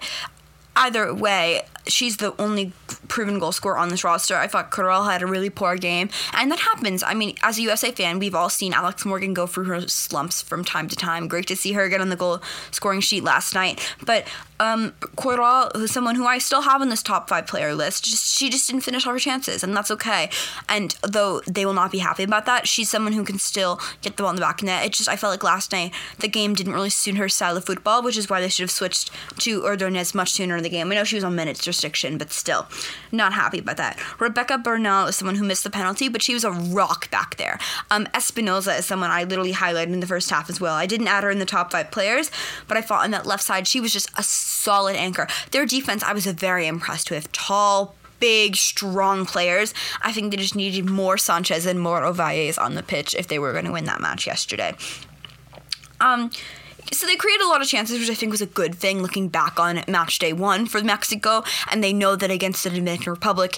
either 0.76 1.14
way, 1.14 1.64
she's 1.88 2.18
the 2.18 2.40
only 2.42 2.74
proven 3.08 3.40
goal 3.40 3.52
scorer 3.52 3.78
on 3.78 3.90
this 3.90 4.04
roster. 4.04 4.36
I 4.36 4.48
thought 4.48 4.72
Corral 4.72 5.06
had 5.06 5.22
a 5.22 5.28
really 5.28 5.50
poor 5.50 5.76
game, 5.76 6.10
and 6.34 6.52
that 6.52 6.60
happens. 6.60 7.04
I 7.04 7.14
mean, 7.14 7.36
as 7.44 7.58
a 7.58 7.62
USA 7.64 7.92
fan, 7.92 8.20
we've 8.20 8.36
all 8.36 8.50
seen 8.50 8.74
Alex 8.74 9.06
Morgan 9.06 9.34
go 9.34 9.48
through 9.48 9.66
her 9.66 9.82
slumps 9.88 10.42
from 10.42 10.64
time 10.64 10.88
to 10.88 10.96
time. 10.96 11.28
Great 11.28 11.48
to 11.48 11.56
see 11.56 11.74
her 11.74 11.90
get 11.90 12.02
on 12.02 12.10
the 12.10 12.16
goal 12.16 12.42
scoring 12.72 13.02
sheet 13.02 13.24
last 13.24 13.54
night. 13.54 13.96
But 14.06 14.28
um, 14.60 14.94
Corral, 15.16 15.72
who's 15.74 15.92
someone 15.92 16.16
who 16.16 16.26
I 16.26 16.38
still 16.38 16.62
have 16.62 16.82
on 16.82 16.90
this 16.90 17.02
top 17.02 17.28
five 17.28 17.48
player 17.48 17.74
list, 17.74 18.06
just 18.06 18.38
she 18.38 18.50
just 18.50 18.68
didn't 18.68 18.84
finish 18.84 19.08
all 19.08 19.14
her 19.14 19.20
chances, 19.20 19.64
and 19.64 19.76
that's 19.76 19.92
okay. 19.92 20.30
And 20.70 20.96
though 21.02 21.42
they 21.48 21.66
will 21.66 21.74
not 21.74 21.92
be 21.92 21.98
happy 21.98 22.24
about 22.24 22.46
that, 22.46 22.68
she's 22.68 22.90
someone 22.90 23.14
who 23.14 23.24
can 23.24 23.40
still 23.40 23.80
get 24.02 24.18
the 24.18 24.24
ball 24.24 24.30
in 24.30 24.36
the 24.36 24.42
back 24.42 24.62
net. 24.62 24.86
It 24.86 24.94
just 24.94 25.10
I 25.10 25.16
felt 25.16 25.32
like 25.32 25.44
last 25.44 25.72
night 25.72 25.94
the 26.20 26.28
game 26.28 26.54
didn't 26.54 26.74
really 26.74 26.90
suit 26.90 27.18
her 27.18 27.28
style 27.28 27.58
of 27.58 27.66
football, 27.66 28.04
which 28.04 28.18
is 28.18 28.30
why 28.30 28.40
they 28.40 28.50
should 28.50 28.64
have 28.64 28.72
switched 28.72 29.10
to 29.40 29.64
Ordonez 29.64 30.14
much 30.14 30.32
sooner 30.32 30.56
in 30.56 30.64
the 30.64 30.70
game. 30.70 30.92
I 30.92 30.96
know 30.96 31.04
she 31.04 31.16
was 31.16 31.24
on 31.24 31.36
minutes 31.36 31.64
restriction, 31.82 32.18
but 32.18 32.32
still, 32.32 32.68
not 33.12 33.34
happy 33.34 33.60
about 33.60 33.78
that. 33.78 33.98
Rebeca 34.20 34.64
Bernal 34.64 35.08
is 35.08 35.16
someone 35.16 35.36
who 35.36 35.44
missed 35.44 35.64
the 35.64 35.70
penalty, 35.70 36.10
but 36.10 36.22
she 36.22 36.34
was 36.34 36.44
a 36.44 36.52
rock 36.52 37.10
back 37.10 37.38
there. 37.38 37.58
Um, 37.90 38.06
Espinoza 38.14 38.78
is 38.78 38.86
someone 38.86 39.10
I 39.10 39.24
literally 39.24 39.54
highlighted 39.54 39.94
in 39.94 40.00
the 40.00 40.08
first 40.08 40.30
half 40.30 40.50
as 40.50 40.62
well. 40.62 40.76
I 40.76 40.86
didn't 40.86 41.08
add 41.08 41.24
her 41.24 41.32
in 41.32 41.40
the 41.40 41.46
top 41.46 41.72
five 41.72 41.90
players, 41.90 42.30
but 42.68 42.78
I 42.78 42.82
thought 42.82 43.04
on 43.04 43.12
that 43.12 43.26
left 43.26 43.44
side, 43.44 43.68
she 43.68 43.82
was 43.82 43.92
just 43.92 44.10
a 44.16 44.22
solid 44.22 44.96
anchor. 44.96 45.28
Their 45.50 45.66
defense, 45.66 46.04
I 46.04 46.14
was 46.14 46.28
very 46.28 46.68
impressed 46.68 47.10
with. 47.10 47.32
Tall, 47.32 47.96
big, 48.20 48.56
strong 48.56 49.26
players. 49.26 49.74
I 50.04 50.14
think 50.14 50.30
they 50.30 50.38
just 50.38 50.56
needed 50.56 50.88
more 50.88 51.18
Sanchez 51.18 51.66
and 51.66 51.80
more 51.80 52.02
Ovalles 52.02 52.60
on 52.60 52.76
the 52.76 52.84
pitch 52.84 53.16
if 53.16 53.28
they 53.28 53.40
were 53.40 53.54
going 53.54 53.66
to 53.66 53.72
win 53.72 53.86
that 53.86 54.02
match 54.02 54.28
yesterday. 54.28 54.76
Um, 56.00 56.30
so 56.92 57.06
they 57.06 57.16
created 57.16 57.46
a 57.46 57.50
lot 57.50 57.62
of 57.62 57.68
chances, 57.68 58.00
which 58.00 58.10
I 58.10 58.14
think 58.14 58.32
was 58.32 58.42
a 58.42 58.46
good 58.46 58.76
thing 58.76 59.02
looking 59.02 59.28
back 59.28 59.60
on 59.60 59.84
match 59.88 60.20
day 60.20 60.34
one 60.34 60.66
for 60.66 60.82
Mexico. 60.82 61.44
And 61.70 61.84
they 61.84 61.94
know 61.94 62.16
that 62.16 62.32
against 62.32 62.64
the 62.64 62.70
Dominican 62.70 63.12
Republic, 63.12 63.58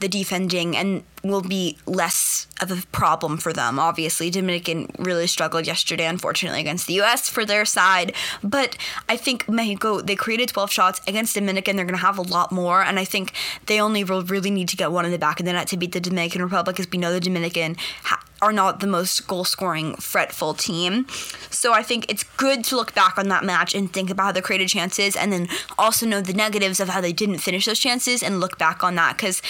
the 0.00 0.08
defending 0.08 0.76
and 0.76 1.02
will 1.22 1.40
be 1.40 1.78
less 1.86 2.46
of 2.60 2.70
a 2.70 2.82
problem 2.92 3.38
for 3.38 3.52
them. 3.52 3.78
Obviously, 3.78 4.28
Dominican 4.30 4.90
really 4.98 5.26
struggled 5.26 5.66
yesterday, 5.66 6.04
unfortunately, 6.06 6.60
against 6.60 6.86
the 6.86 6.94
U.S. 6.94 7.28
for 7.28 7.44
their 7.44 7.64
side. 7.64 8.12
But 8.42 8.76
I 9.08 9.16
think 9.16 9.48
Mexico, 9.48 10.00
they 10.00 10.16
created 10.16 10.50
12 10.50 10.70
shots 10.70 11.00
against 11.06 11.34
Dominican. 11.34 11.76
They're 11.76 11.86
going 11.86 11.98
to 11.98 12.04
have 12.04 12.18
a 12.18 12.22
lot 12.22 12.52
more. 12.52 12.82
And 12.82 12.98
I 12.98 13.04
think 13.04 13.32
they 13.66 13.80
only 13.80 14.04
will 14.04 14.22
really 14.22 14.50
need 14.50 14.68
to 14.68 14.76
get 14.76 14.92
one 14.92 15.04
in 15.04 15.12
the 15.12 15.18
back 15.18 15.40
of 15.40 15.46
the 15.46 15.52
net 15.52 15.68
to 15.68 15.76
beat 15.76 15.92
the 15.92 16.00
Dominican 16.00 16.42
Republic, 16.42 16.78
as 16.78 16.90
we 16.90 16.98
know 16.98 17.12
the 17.12 17.20
Dominican 17.20 17.76
ha- 18.02 18.23
are 18.44 18.52
not 18.52 18.80
the 18.80 18.86
most 18.86 19.26
goal 19.26 19.42
scoring, 19.42 19.96
fretful 19.96 20.52
team. 20.52 21.06
So 21.48 21.72
I 21.72 21.82
think 21.82 22.04
it's 22.10 22.24
good 22.36 22.62
to 22.64 22.76
look 22.76 22.94
back 22.94 23.16
on 23.16 23.28
that 23.28 23.42
match 23.42 23.74
and 23.74 23.90
think 23.90 24.10
about 24.10 24.24
how 24.24 24.32
they 24.32 24.42
created 24.42 24.68
chances 24.68 25.16
and 25.16 25.32
then 25.32 25.48
also 25.78 26.04
know 26.04 26.20
the 26.20 26.34
negatives 26.34 26.78
of 26.78 26.90
how 26.90 27.00
they 27.00 27.14
didn't 27.14 27.38
finish 27.38 27.64
those 27.64 27.78
chances 27.78 28.22
and 28.22 28.40
look 28.40 28.58
back 28.58 28.84
on 28.84 28.96
that 28.96 29.16
because 29.16 29.40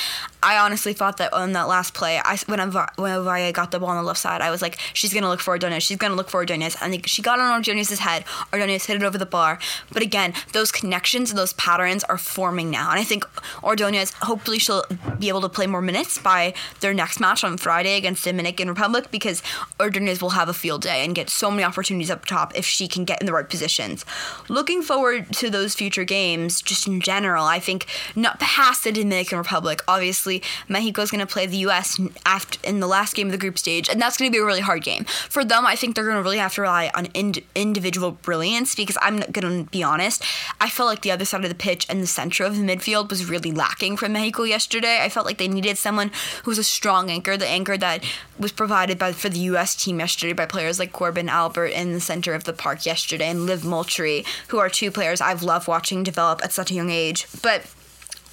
I 0.45 0.59
honestly 0.59 0.93
thought 0.93 1.17
that 1.17 1.33
on 1.33 1.53
that 1.55 1.67
last 1.67 1.93
play, 1.93 2.21
I, 2.25 2.39
when, 2.47 2.61
I, 2.61 2.67
when 2.95 3.53
got 3.53 3.73
the 3.73 3.81
ball 3.81 3.89
on 3.89 3.97
the 3.97 4.05
left 4.05 4.21
side, 4.21 4.41
I 4.41 4.51
was 4.53 4.63
like, 4.63 4.79
she's 4.93 5.13
going 5.13 5.25
to 5.25 5.29
look 5.29 5.41
for 5.41 5.51
Ordonez. 5.51 5.83
She's 5.83 5.97
going 5.97 6.13
to 6.13 6.17
look 6.17 6.31
for 6.31 6.37
Ordonez. 6.37 6.77
And 6.81 7.09
she 7.09 7.21
got 7.21 7.41
on 7.41 7.53
Ordonez's 7.53 7.99
head. 7.99 8.25
Ordonez 8.53 8.87
hit 8.87 8.97
it 8.97 9.03
over 9.03 9.19
the 9.19 9.27
bar. 9.27 9.59
But 9.91 10.03
again, 10.03 10.35
those 10.53 10.71
connections 10.71 11.31
and 11.31 11.39
those 11.39 11.55
patterns 11.55 12.05
are 12.05 12.19
forming 12.19 12.71
now. 12.71 12.91
And 12.91 13.01
I 13.01 13.05
think 13.05 13.27
Ordonez, 13.65 14.13
hopefully 14.23 14.61
she'll 14.61 14.85
be 15.19 15.29
able 15.29 15.41
to 15.41 15.49
play 15.49 15.67
more 15.67 15.83
minutes 15.83 16.19
by 16.19 16.55
their 16.79 16.95
next 16.95 17.19
match 17.19 17.43
on 17.43 17.57
Friday 17.57 17.97
against 17.97 18.23
Dominican 18.23 18.69
Republic 18.69 18.84
because 19.11 19.43
Ordonez 19.81 20.21
will 20.21 20.31
have 20.31 20.49
a 20.49 20.55
field 20.55 20.83
day 20.83 21.05
and 21.05 21.15
get 21.15 21.31
so 21.31 21.51
many 21.51 21.65
opportunities 21.65 22.11
up 22.11 22.25
top 22.25 22.57
if 22.57 22.65
she 22.65 22.89
can 22.89 23.05
get 23.05 23.21
in 23.21 23.27
the 23.27 23.33
right 23.33 23.49
positions. 23.49 24.05
Looking 24.49 24.83
forward 24.83 25.33
to 25.35 25.51
those 25.51 25.75
future 25.75 26.05
games, 26.05 26.61
just 26.63 26.87
in 26.87 27.01
general, 27.01 27.45
I 27.45 27.59
think 27.59 27.87
not 28.15 28.41
past 28.41 28.85
the 28.85 28.93
Dominican 28.93 29.39
Republic, 29.39 29.83
obviously 29.89 30.43
Mexico 30.69 31.03
is 31.03 31.11
going 31.11 31.27
to 31.27 31.33
play 31.33 31.47
the 31.47 31.59
U.S. 31.59 32.01
after 32.27 32.59
in 32.63 32.81
the 32.81 32.87
last 32.87 33.15
game 33.15 33.29
of 33.29 33.33
the 33.33 33.39
group 33.39 33.59
stage, 33.59 33.89
and 33.89 34.01
that's 34.01 34.17
going 34.17 34.31
to 34.31 34.33
be 34.33 34.41
a 34.41 34.45
really 34.45 34.61
hard 34.61 34.83
game 34.83 35.05
for 35.05 35.45
them. 35.45 35.67
I 35.67 35.77
think 35.77 35.95
they're 35.95 36.05
going 36.05 36.17
to 36.17 36.23
really 36.23 36.39
have 36.39 36.55
to 36.55 36.63
rely 36.63 36.91
on 36.95 37.07
ind- 37.15 37.43
individual 37.55 38.13
brilliance 38.13 38.75
because 38.75 38.99
I'm 39.01 39.21
going 39.21 39.65
to 39.65 39.71
be 39.71 39.83
honest. 39.83 40.23
I 40.61 40.69
felt 40.69 40.89
like 40.89 41.03
the 41.03 41.11
other 41.11 41.25
side 41.25 41.45
of 41.45 41.49
the 41.49 41.55
pitch 41.55 41.87
and 41.89 42.01
the 42.01 42.07
center 42.07 42.45
of 42.45 42.57
the 42.57 42.63
midfield 42.63 43.11
was 43.11 43.29
really 43.29 43.53
lacking 43.53 43.97
from 43.97 44.13
Mexico 44.13 44.45
yesterday. 44.45 45.01
I 45.03 45.09
felt 45.09 45.27
like 45.27 45.39
they 45.39 45.49
needed 45.49 45.79
someone 45.79 46.11
who 46.45 46.51
was 46.51 46.59
a 46.59 46.65
strong 46.65 47.11
anchor, 47.11 47.37
the 47.37 47.49
anchor 47.49 47.77
that 47.77 48.05
was 48.39 48.53
provided 48.65 48.99
by 48.99 49.13
for 49.13 49.29
the 49.29 49.41
U.S. 49.41 49.77
team 49.77 50.01
yesterday 50.01 50.33
by 50.33 50.47
players 50.47 50.79
like 50.79 50.91
Korbin 50.91 51.29
Albert 51.29 51.67
in 51.67 51.93
the 51.93 52.01
center 52.01 52.33
of 52.33 52.45
the 52.45 52.55
park 52.55 52.87
yesterday 52.87 53.29
and 53.29 53.45
Liv 53.45 53.63
Moultrie, 53.63 54.25
who 54.49 54.59
are 54.59 54.71
two 54.71 54.91
players 54.91 55.21
I've 55.21 55.43
loved 55.43 55.69
watching 55.69 56.03
develop 56.03 56.43
at 56.43 56.51
such 56.51 56.71
a 56.71 56.75
young 56.75 56.89
age. 56.89 57.27
But 57.43 57.67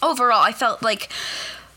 overall, 0.01 0.41
I 0.41 0.53
felt 0.53 0.81
like 0.81 1.09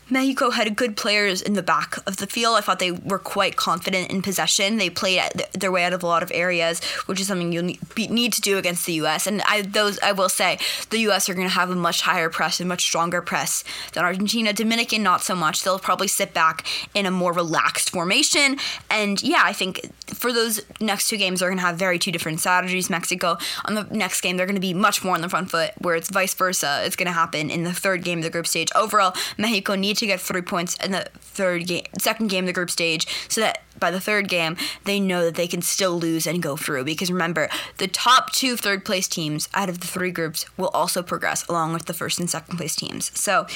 Mexico 0.09 0.51
had 0.51 0.75
good 0.75 0.95
players 0.95 1.41
in 1.41 1.53
the 1.53 1.63
back 1.63 1.97
of 2.05 2.17
the 2.17 2.27
field. 2.27 2.57
I 2.57 2.61
thought 2.61 2.79
they 2.79 2.91
were 2.91 3.19
quite 3.19 3.55
confident 3.55 4.11
in 4.11 4.21
possession. 4.21 4.77
They 4.77 4.89
played 4.89 5.21
their 5.53 5.71
way 5.71 5.83
out 5.83 5.93
of 5.93 6.03
a 6.03 6.07
lot 6.07 6.21
of 6.21 6.31
areas, 6.33 6.83
which 7.05 7.19
is 7.19 7.27
something 7.27 7.51
you 7.51 7.61
need 7.61 8.33
to 8.33 8.41
do 8.41 8.57
against 8.57 8.85
the 8.85 8.93
U.S. 8.93 9.25
And 9.25 9.41
I, 9.43 9.63
those 9.63 9.99
I 9.99 10.11
will 10.11 10.29
say, 10.29 10.59
the 10.91 10.99
U.S. 10.99 11.27
are 11.27 11.33
going 11.33 11.47
to 11.47 11.53
have 11.53 11.69
a 11.69 11.75
much 11.75 12.01
higher 12.01 12.29
press 12.29 12.59
and 12.59 12.69
much 12.69 12.83
stronger 12.83 13.21
press 13.21 13.63
than 13.93 14.03
Argentina. 14.03 14.53
Dominican, 14.53 15.01
not 15.01 15.21
so 15.21 15.35
much. 15.35 15.63
They'll 15.63 15.79
probably 15.79 16.07
sit 16.07 16.33
back 16.33 16.65
in 16.93 17.05
a 17.05 17.11
more 17.11 17.33
relaxed 17.33 17.89
formation. 17.89 18.57
And 18.89 19.21
yeah, 19.23 19.41
I 19.43 19.53
think 19.53 19.91
for 20.05 20.31
those 20.31 20.61
next 20.79 21.09
two 21.09 21.17
games, 21.17 21.39
they're 21.39 21.49
going 21.49 21.57
to 21.57 21.65
have 21.65 21.77
very 21.77 21.97
two 21.97 22.11
different 22.11 22.39
strategies. 22.39 22.89
Mexico 22.89 23.37
on 23.65 23.73
the 23.73 23.83
next 23.91 24.21
game, 24.21 24.37
they're 24.37 24.45
going 24.45 24.55
to 24.55 24.61
be 24.61 24.73
much 24.73 25.03
more 25.03 25.15
on 25.15 25.21
the 25.21 25.29
front 25.29 25.49
foot, 25.49 25.71
where 25.79 25.95
it's 25.95 26.11
vice 26.11 26.33
versa. 26.33 26.83
It's 26.85 26.95
going 26.95 27.07
to 27.07 27.11
happen 27.11 27.49
in 27.49 27.63
the 27.63 27.73
third 27.73 28.03
game 28.03 28.19
of 28.19 28.23
the 28.23 28.29
group 28.29 28.45
stage. 28.45 28.69
Overall, 28.75 29.13
Mexico 29.37 29.75
needs 29.75 29.94
need 29.95 30.07
to 30.07 30.13
get 30.13 30.21
three 30.21 30.41
points 30.41 30.75
in 30.83 30.91
the 30.91 31.07
third 31.19 31.67
game, 31.67 31.85
second 31.99 32.27
game 32.27 32.43
of 32.43 32.47
the 32.47 32.53
group 32.53 32.69
stage, 32.69 33.07
so 33.29 33.41
that 33.41 33.61
by 33.79 33.91
the 33.91 33.99
third 33.99 34.27
game 34.27 34.57
they 34.83 34.99
know 34.99 35.25
that 35.25 35.35
they 35.35 35.47
can 35.47 35.61
still 35.61 35.97
lose 35.97 36.27
and 36.27 36.41
go 36.41 36.55
through. 36.55 36.83
Because 36.83 37.11
remember, 37.11 37.49
the 37.77 37.87
top 37.87 38.31
two 38.31 38.55
third 38.55 38.85
place 38.85 39.07
teams 39.07 39.49
out 39.53 39.69
of 39.69 39.79
the 39.79 39.87
three 39.87 40.11
groups 40.11 40.45
will 40.57 40.69
also 40.69 41.01
progress 41.01 41.47
along 41.47 41.73
with 41.73 41.85
the 41.85 41.93
first 41.93 42.19
and 42.19 42.29
second 42.29 42.57
place 42.57 42.75
teams. 42.75 43.17
So, 43.19 43.47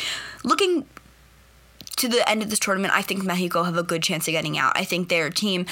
looking 0.43 0.86
to 1.98 2.08
the 2.08 2.27
end 2.29 2.41
of 2.41 2.50
this 2.50 2.60
tournament, 2.60 2.93
I 2.93 3.01
think 3.01 3.24
Mexico 3.24 3.63
have 3.63 3.77
a 3.77 3.84
good 3.84 4.03
chance 4.03 4.27
of 4.27 4.31
getting 4.31 4.58
out. 4.58 4.74
I 4.75 4.86
think 4.86 5.10
their 5.10 5.29
team 5.29 5.65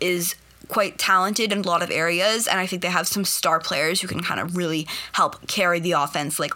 is 0.00 0.34
quite 0.68 0.98
talented 0.98 1.52
in 1.52 1.58
a 1.58 1.62
lot 1.62 1.82
of 1.82 1.90
areas, 1.90 2.46
and 2.46 2.58
I 2.58 2.66
think 2.66 2.82
they 2.82 2.88
have 2.88 3.06
some 3.06 3.24
star 3.24 3.60
players 3.60 4.00
who 4.00 4.08
can 4.08 4.22
kind 4.22 4.40
of 4.40 4.56
really 4.56 4.88
help 5.12 5.46
carry 5.46 5.78
the 5.78 5.92
offense, 5.92 6.38
like 6.38 6.52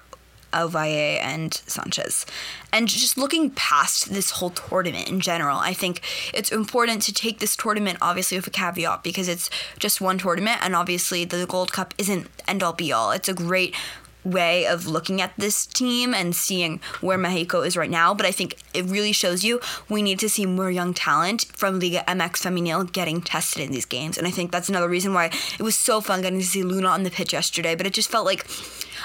Ovalle 0.52 1.18
and 1.20 1.54
Sanchez. 1.66 2.26
And 2.72 2.88
just 2.88 3.18
looking 3.18 3.50
past 3.50 4.12
this 4.12 4.30
whole 4.30 4.50
tournament 4.50 5.08
in 5.08 5.20
general, 5.20 5.58
I 5.58 5.72
think 5.72 6.02
it's 6.32 6.52
important 6.52 7.02
to 7.02 7.12
take 7.12 7.38
this 7.38 7.56
tournament 7.56 7.98
obviously 8.00 8.38
with 8.38 8.46
a 8.46 8.50
caveat 8.50 9.02
because 9.02 9.28
it's 9.28 9.50
just 9.78 10.00
one 10.00 10.18
tournament 10.18 10.58
and 10.62 10.76
obviously 10.76 11.24
the 11.24 11.46
Gold 11.46 11.72
Cup 11.72 11.94
isn't 11.98 12.28
end 12.46 12.62
all 12.62 12.72
be 12.72 12.92
all. 12.92 13.10
It's 13.10 13.28
a 13.28 13.34
great 13.34 13.74
way 14.24 14.66
of 14.66 14.86
looking 14.86 15.20
at 15.20 15.32
this 15.36 15.66
team 15.66 16.14
and 16.14 16.34
seeing 16.34 16.80
where 17.00 17.18
Mexico 17.18 17.62
is 17.62 17.76
right 17.76 17.90
now, 17.90 18.14
but 18.14 18.26
I 18.26 18.32
think 18.32 18.56
it 18.74 18.84
really 18.84 19.12
shows 19.12 19.44
you 19.44 19.60
we 19.88 20.02
need 20.02 20.18
to 20.20 20.28
see 20.28 20.46
more 20.46 20.70
young 20.70 20.94
talent 20.94 21.46
from 21.56 21.80
Liga 21.80 22.04
MX 22.06 22.42
Femenil 22.42 22.92
getting 22.92 23.20
tested 23.20 23.62
in 23.62 23.72
these 23.72 23.86
games. 23.86 24.18
And 24.18 24.26
I 24.26 24.30
think 24.30 24.52
that's 24.52 24.68
another 24.68 24.88
reason 24.88 25.14
why 25.14 25.26
it 25.58 25.62
was 25.62 25.76
so 25.76 26.00
fun 26.00 26.22
getting 26.22 26.40
to 26.40 26.46
see 26.46 26.62
Luna 26.62 26.88
on 26.88 27.02
the 27.02 27.10
pitch 27.10 27.32
yesterday, 27.32 27.74
but 27.74 27.86
it 27.86 27.92
just 27.92 28.10
felt 28.10 28.26
like 28.26 28.46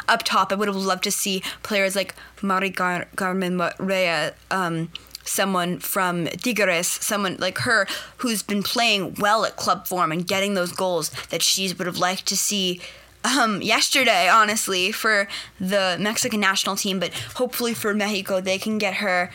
up 0.07 0.24
top, 0.24 0.51
I 0.51 0.55
would 0.55 0.67
have 0.67 0.75
loved 0.75 1.03
to 1.05 1.12
see 1.12 1.41
players 1.63 1.95
like 1.95 2.15
Mari 2.41 2.69
Gar- 2.69 3.07
Carmen 3.15 3.62
Rea. 3.79 4.31
Um, 4.51 4.89
someone 5.27 5.79
from 5.79 6.27
Tigres, 6.27 6.88
someone 6.88 7.38
like 7.39 7.57
her 7.60 7.88
who's 8.17 8.43
been 8.43 8.62
playing 8.63 9.15
well 9.19 9.43
at 9.43 9.55
club 9.55 9.88
form 9.88 10.12
and 10.12 10.27
getting 10.27 10.53
those 10.53 10.72
goals 10.72 11.10
that 11.29 11.41
she 11.41 11.74
would 11.74 11.88
have 11.88 11.98
liked 11.98 12.27
to 12.27 12.38
see 12.38 12.79
um, 13.25 13.62
yesterday, 13.62 14.29
honestly, 14.29 14.91
for 14.91 15.27
the 15.60 15.98
Mexican 16.00 16.39
national 16.39 16.75
team. 16.75 17.00
But 17.00 17.13
hopefully 17.36 17.74
for 17.74 17.94
Mexico, 17.94 18.41
they 18.41 18.58
can 18.58 18.77
get 18.77 18.96
her 18.96 19.32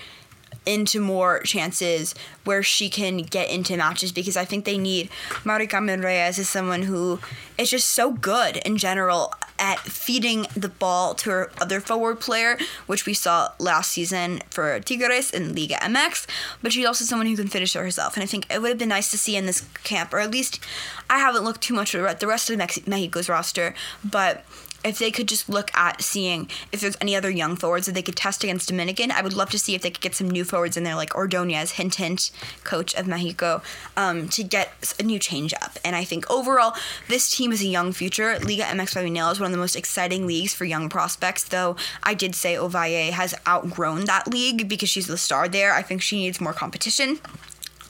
into 0.66 1.00
more 1.00 1.40
chances 1.40 2.14
where 2.44 2.62
she 2.62 2.90
can 2.90 3.18
get 3.18 3.50
into 3.50 3.76
matches 3.76 4.12
because 4.12 4.36
I 4.36 4.44
think 4.44 4.64
they 4.64 4.78
need 4.78 5.08
Mari 5.44 5.66
Carmen 5.66 6.02
Reyes 6.02 6.38
is 6.38 6.48
someone 6.48 6.82
who 6.82 7.18
is 7.56 7.70
just 7.70 7.88
so 7.88 8.12
good 8.12 8.58
in 8.58 8.76
general 8.76 9.32
at 9.58 9.78
feeding 9.80 10.46
the 10.56 10.68
ball 10.68 11.14
to 11.14 11.30
her 11.30 11.52
other 11.60 11.80
forward 11.80 12.18
player, 12.18 12.56
which 12.86 13.04
we 13.04 13.12
saw 13.12 13.52
last 13.58 13.92
season 13.92 14.40
for 14.50 14.80
Tigres 14.80 15.30
in 15.30 15.54
Liga 15.54 15.74
MX. 15.76 16.26
But 16.62 16.72
she's 16.72 16.86
also 16.86 17.04
someone 17.04 17.26
who 17.26 17.36
can 17.36 17.48
finish 17.48 17.74
herself, 17.74 18.14
and 18.14 18.22
I 18.22 18.26
think 18.26 18.46
it 18.52 18.62
would 18.62 18.70
have 18.70 18.78
been 18.78 18.88
nice 18.88 19.10
to 19.10 19.18
see 19.18 19.36
in 19.36 19.46
this 19.46 19.66
camp, 19.84 20.14
or 20.14 20.18
at 20.18 20.30
least 20.30 20.60
I 21.10 21.18
haven't 21.18 21.44
looked 21.44 21.60
too 21.60 21.74
much 21.74 21.94
at 21.94 22.20
the 22.20 22.26
rest 22.26 22.48
of 22.48 22.56
Mexico's 22.56 23.28
roster, 23.28 23.74
but 24.04 24.44
if 24.82 24.98
they 24.98 25.10
could 25.10 25.28
just 25.28 25.48
look 25.48 25.70
at 25.76 26.00
seeing 26.02 26.48
if 26.72 26.80
there's 26.80 26.96
any 27.00 27.14
other 27.14 27.30
young 27.30 27.56
forwards 27.56 27.86
that 27.86 27.92
they 27.92 28.02
could 28.02 28.16
test 28.16 28.42
against 28.44 28.68
Dominican, 28.68 29.10
I 29.10 29.20
would 29.20 29.34
love 29.34 29.50
to 29.50 29.58
see 29.58 29.74
if 29.74 29.82
they 29.82 29.90
could 29.90 30.00
get 30.00 30.14
some 30.14 30.30
new 30.30 30.44
forwards 30.44 30.76
in 30.76 30.84
there, 30.84 30.94
like 30.94 31.14
Ordonez, 31.14 31.72
hint 31.72 31.96
hint, 31.96 32.30
coach 32.64 32.94
of 32.94 33.06
Mexico, 33.06 33.60
um, 33.96 34.28
to 34.28 34.42
get 34.42 34.94
a 34.98 35.02
new 35.02 35.18
change 35.18 35.52
up. 35.54 35.78
And 35.84 35.94
I 35.94 36.04
think 36.04 36.30
overall, 36.30 36.74
this 37.08 37.34
team 37.34 37.52
is 37.52 37.60
a 37.60 37.66
young 37.66 37.92
future. 37.92 38.38
Liga 38.38 38.62
MX 38.62 38.94
Femenil 38.94 39.32
is 39.32 39.40
one 39.40 39.46
of 39.46 39.52
the 39.52 39.58
most 39.58 39.76
exciting 39.76 40.26
leagues 40.26 40.54
for 40.54 40.64
young 40.64 40.88
prospects, 40.88 41.44
though 41.44 41.76
I 42.02 42.14
did 42.14 42.34
say 42.34 42.54
Ovalle 42.54 43.10
has 43.10 43.34
outgrown 43.46 44.06
that 44.06 44.28
league 44.28 44.68
because 44.68 44.88
she's 44.88 45.08
the 45.08 45.18
star 45.18 45.48
there. 45.48 45.74
I 45.74 45.82
think 45.82 46.02
she 46.02 46.18
needs 46.18 46.40
more 46.40 46.52
competition. 46.52 47.18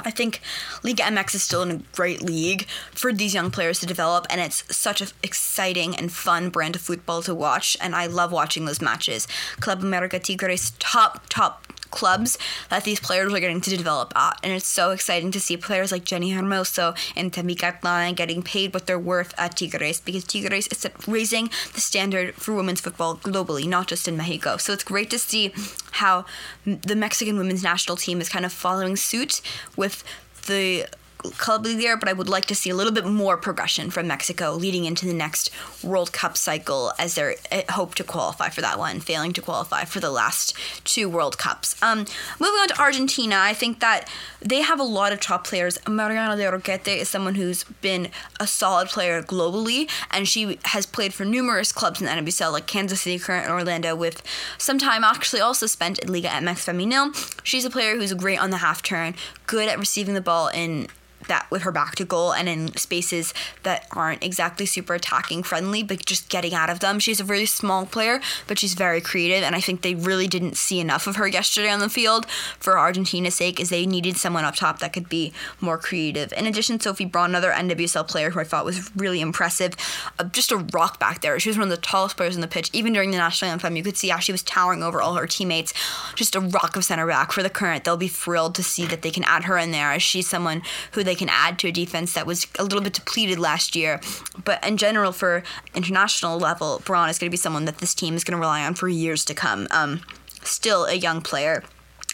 I 0.04 0.10
think 0.10 0.40
Liga 0.82 1.04
MX 1.04 1.34
is 1.34 1.42
still 1.42 1.62
in 1.62 1.70
a 1.70 1.82
great 1.92 2.22
league 2.22 2.66
for 2.92 3.12
these 3.12 3.34
young 3.34 3.50
players 3.50 3.80
to 3.80 3.86
develop, 3.86 4.26
and 4.30 4.40
it's 4.40 4.64
such 4.74 5.00
an 5.00 5.08
exciting 5.22 5.96
and 5.96 6.12
fun 6.12 6.50
brand 6.50 6.76
of 6.76 6.82
football 6.82 7.22
to 7.22 7.34
watch, 7.34 7.76
and 7.80 7.94
I 7.94 8.06
love 8.06 8.32
watching 8.32 8.64
those 8.64 8.80
matches. 8.80 9.26
Club 9.60 9.82
America 9.82 10.18
Tigres 10.18 10.72
top 10.78 11.26
top 11.28 11.66
clubs 11.90 12.38
that 12.68 12.84
these 12.84 13.00
players 13.00 13.32
are 13.32 13.40
getting 13.40 13.60
to 13.60 13.76
develop 13.76 14.12
at. 14.16 14.38
And 14.42 14.52
it's 14.52 14.66
so 14.66 14.90
exciting 14.90 15.30
to 15.32 15.40
see 15.40 15.56
players 15.56 15.92
like 15.92 16.04
Jenni 16.04 16.34
Hermoso 16.34 16.96
and 17.16 17.32
Thembi 17.32 17.56
Kgatlana 17.56 18.14
getting 18.14 18.42
paid 18.42 18.72
what 18.74 18.86
they're 18.86 18.98
worth 18.98 19.34
at 19.38 19.56
Tigres 19.56 20.00
because 20.00 20.24
Tigres 20.24 20.68
is 20.68 20.86
raising 21.06 21.50
the 21.74 21.80
standard 21.80 22.34
for 22.34 22.54
women's 22.54 22.80
football 22.80 23.16
globally, 23.16 23.66
not 23.66 23.86
just 23.88 24.08
in 24.08 24.16
Mexico. 24.16 24.56
So 24.56 24.72
it's 24.72 24.84
great 24.84 25.10
to 25.10 25.18
see 25.18 25.52
how 25.92 26.24
the 26.64 26.96
Mexican 26.96 27.36
women's 27.36 27.62
national 27.62 27.96
team 27.96 28.20
is 28.20 28.28
kind 28.28 28.44
of 28.44 28.52
following 28.52 28.96
suit 28.96 29.40
with 29.76 30.04
the 30.46 30.86
there, 31.22 31.96
but 31.96 32.08
I 32.08 32.12
would 32.12 32.28
like 32.28 32.46
to 32.46 32.54
see 32.54 32.70
a 32.70 32.74
little 32.74 32.92
bit 32.92 33.04
more 33.04 33.36
progression 33.36 33.90
from 33.90 34.06
Mexico 34.06 34.52
leading 34.52 34.84
into 34.84 35.06
the 35.06 35.14
next 35.14 35.50
World 35.82 36.12
Cup 36.12 36.36
cycle 36.36 36.92
as 36.98 37.14
they 37.14 37.36
eh, 37.50 37.62
hope 37.70 37.94
to 37.96 38.04
qualify 38.04 38.48
for 38.48 38.60
that 38.60 38.78
one, 38.78 39.00
failing 39.00 39.32
to 39.34 39.42
qualify 39.42 39.84
for 39.84 40.00
the 40.00 40.10
last 40.10 40.56
two 40.84 41.08
World 41.08 41.38
Cups. 41.38 41.80
Um, 41.82 42.00
moving 42.38 42.60
on 42.60 42.68
to 42.68 42.80
Argentina, 42.80 43.36
I 43.38 43.54
think 43.54 43.80
that 43.80 44.08
they 44.40 44.62
have 44.62 44.80
a 44.80 44.84
lot 44.84 45.12
of 45.12 45.20
top 45.20 45.46
players. 45.46 45.78
Mariana 45.88 46.36
Larroquette 46.36 46.96
is 46.96 47.08
someone 47.08 47.34
who's 47.34 47.64
been 47.64 48.08
a 48.38 48.46
solid 48.46 48.88
player 48.88 49.22
globally, 49.22 49.90
and 50.10 50.26
she 50.26 50.58
has 50.66 50.86
played 50.86 51.12
for 51.14 51.24
numerous 51.24 51.72
clubs 51.72 52.00
in 52.00 52.06
the 52.06 52.12
NWSL, 52.12 52.52
like 52.52 52.66
Kansas 52.66 53.02
City, 53.02 53.18
Current, 53.18 53.44
and 53.44 53.52
Orlando, 53.52 53.94
with 53.94 54.22
some 54.58 54.78
time 54.78 55.04
actually 55.04 55.40
also 55.40 55.66
spent 55.66 55.98
in 55.98 56.12
Liga 56.12 56.28
MX 56.28 56.70
Femenil. 56.70 57.40
She's 57.42 57.64
a 57.64 57.70
player 57.70 57.96
who's 57.96 58.14
great 58.14 58.40
on 58.40 58.50
the 58.50 58.58
half 58.58 58.82
turn, 58.82 59.14
good 59.46 59.68
at 59.68 59.78
receiving 59.78 60.14
the 60.14 60.20
ball 60.20 60.48
in 60.48 60.88
that 61.28 61.50
with 61.50 61.62
her 61.62 61.72
back 61.72 61.94
to 61.96 62.04
goal 62.04 62.32
and 62.32 62.48
in 62.48 62.76
spaces 62.76 63.34
that 63.62 63.86
aren't 63.92 64.24
exactly 64.24 64.66
super 64.66 64.94
attacking 64.94 65.42
friendly, 65.42 65.82
but 65.82 66.04
just 66.04 66.28
getting 66.28 66.54
out 66.54 66.70
of 66.70 66.80
them. 66.80 66.98
She's 66.98 67.20
a 67.20 67.24
really 67.24 67.46
small 67.46 67.86
player, 67.86 68.20
but 68.46 68.58
she's 68.58 68.74
very 68.74 69.00
creative, 69.00 69.42
and 69.42 69.54
I 69.54 69.60
think 69.60 69.82
they 69.82 69.94
really 69.94 70.26
didn't 70.26 70.56
see 70.56 70.80
enough 70.80 71.06
of 71.06 71.16
her 71.16 71.26
yesterday 71.26 71.70
on 71.70 71.80
the 71.80 71.88
field 71.88 72.26
for 72.58 72.78
Argentina's 72.78 73.34
sake, 73.34 73.60
as 73.60 73.70
they 73.70 73.86
needed 73.86 74.16
someone 74.16 74.44
up 74.44 74.56
top 74.56 74.78
that 74.80 74.92
could 74.92 75.08
be 75.08 75.32
more 75.60 75.78
creative. 75.78 76.32
In 76.32 76.46
addition, 76.46 76.80
Sophie 76.80 77.04
Braun, 77.04 77.30
another 77.30 77.50
NWSL 77.52 78.08
player 78.08 78.30
who 78.30 78.40
I 78.40 78.44
thought 78.44 78.64
was 78.64 78.94
really 78.96 79.20
impressive, 79.20 79.74
uh, 80.18 80.24
just 80.24 80.52
a 80.52 80.58
rock 80.58 80.98
back 80.98 81.20
there. 81.20 81.38
She 81.38 81.48
was 81.48 81.58
one 81.58 81.70
of 81.70 81.76
the 81.76 81.76
tallest 81.76 82.16
players 82.16 82.34
on 82.34 82.40
the 82.40 82.48
pitch. 82.48 82.70
Even 82.72 82.92
during 82.92 83.10
the 83.10 83.18
national 83.18 83.50
anthem, 83.50 83.76
you 83.76 83.82
could 83.82 83.96
see 83.96 84.08
how 84.08 84.18
she 84.18 84.32
was 84.32 84.42
towering 84.42 84.82
over 84.82 85.00
all 85.00 85.14
her 85.14 85.26
teammates. 85.26 85.72
Just 86.14 86.34
a 86.34 86.40
rock 86.40 86.76
of 86.76 86.84
center 86.84 87.06
back 87.06 87.32
for 87.32 87.42
the 87.42 87.50
current. 87.50 87.84
They'll 87.84 87.96
be 87.96 88.08
thrilled 88.08 88.54
to 88.56 88.62
see 88.62 88.86
that 88.86 89.02
they 89.02 89.10
can 89.10 89.24
add 89.24 89.44
her 89.44 89.58
in 89.58 89.70
there, 89.70 89.92
as 89.92 90.02
she's 90.02 90.28
someone 90.28 90.62
who 90.92 91.04
they 91.04 91.09
can 91.14 91.28
add 91.28 91.58
to 91.60 91.68
a 91.68 91.72
defense 91.72 92.14
that 92.14 92.26
was 92.26 92.46
a 92.58 92.62
little 92.62 92.80
bit 92.80 92.92
depleted 92.94 93.38
last 93.38 93.76
year. 93.76 94.00
But 94.44 94.66
in 94.66 94.76
general, 94.76 95.12
for 95.12 95.42
international 95.74 96.38
level, 96.38 96.82
Braun 96.84 97.08
is 97.08 97.18
going 97.18 97.28
to 97.28 97.30
be 97.30 97.36
someone 97.36 97.64
that 97.64 97.78
this 97.78 97.94
team 97.94 98.14
is 98.14 98.24
going 98.24 98.36
to 98.36 98.40
rely 98.40 98.64
on 98.64 98.74
for 98.74 98.88
years 98.88 99.24
to 99.26 99.34
come. 99.34 99.68
Um, 99.70 100.00
still 100.42 100.84
a 100.84 100.94
young 100.94 101.20
player. 101.20 101.62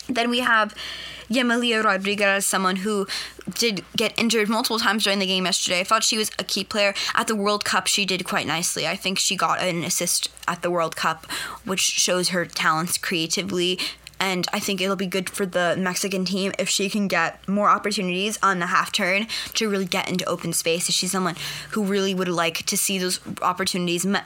Then 0.09 0.31
we 0.31 0.41
have 0.41 0.75
Yamila 1.29 1.83
Rodriguez, 1.83 2.47
someone 2.47 2.77
who 2.77 3.07
did 3.55 3.85
get 3.97 4.17
injured 4.19 4.49
multiple 4.49 4.79
times 4.79 5.05
during 5.05 5.19
the 5.19 5.27
game 5.27 5.45
yesterday. 5.45 5.81
I 5.81 5.85
thought 5.85 6.05
she 6.05 6.19
was 6.19 6.31
a 6.39 6.45
key 6.45 6.65
player. 6.65 6.95
At 7.15 7.27
the 7.27 7.37
World 7.37 7.65
Cup, 7.65 7.87
she 7.87 8.05
did 8.05 8.25
quite 8.25 8.47
nicely. 8.47 8.87
I 8.87 8.97
think 8.97 9.19
she 9.19 9.37
got 9.37 9.61
an 9.61 9.83
assist 9.85 10.29
at 10.47 10.63
the 10.63 10.71
World 10.71 10.97
Cup, 10.97 11.27
which 11.65 11.81
shows 11.81 12.31
her 12.31 12.45
talents 12.45 12.99
creatively 12.99 13.79
and 14.19 14.47
I 14.53 14.61
think 14.61 14.81
it'll 14.81 14.97
be 14.97 15.07
good 15.07 15.29
for 15.29 15.47
the 15.47 15.77
Mexican 15.79 16.25
team 16.25 16.53
if 16.59 16.69
she 16.69 16.89
can 16.89 17.09
get 17.09 17.47
more 17.49 17.69
opportunities 17.69 18.39
on 18.43 18.59
the 18.59 18.67
half 18.67 18.93
turn 18.93 19.27
to 19.55 19.69
really 19.69 19.85
get 19.85 20.09
into 20.09 20.25
open 20.27 20.53
space. 20.53 20.91
She's 20.91 21.13
someone 21.13 21.37
who 21.71 21.85
really 21.85 22.15
would 22.15 22.29
like 22.29 22.65
to 22.67 22.77
see 22.77 22.99
those 22.99 23.21
opportunities. 23.43 24.07
Me- 24.07 24.21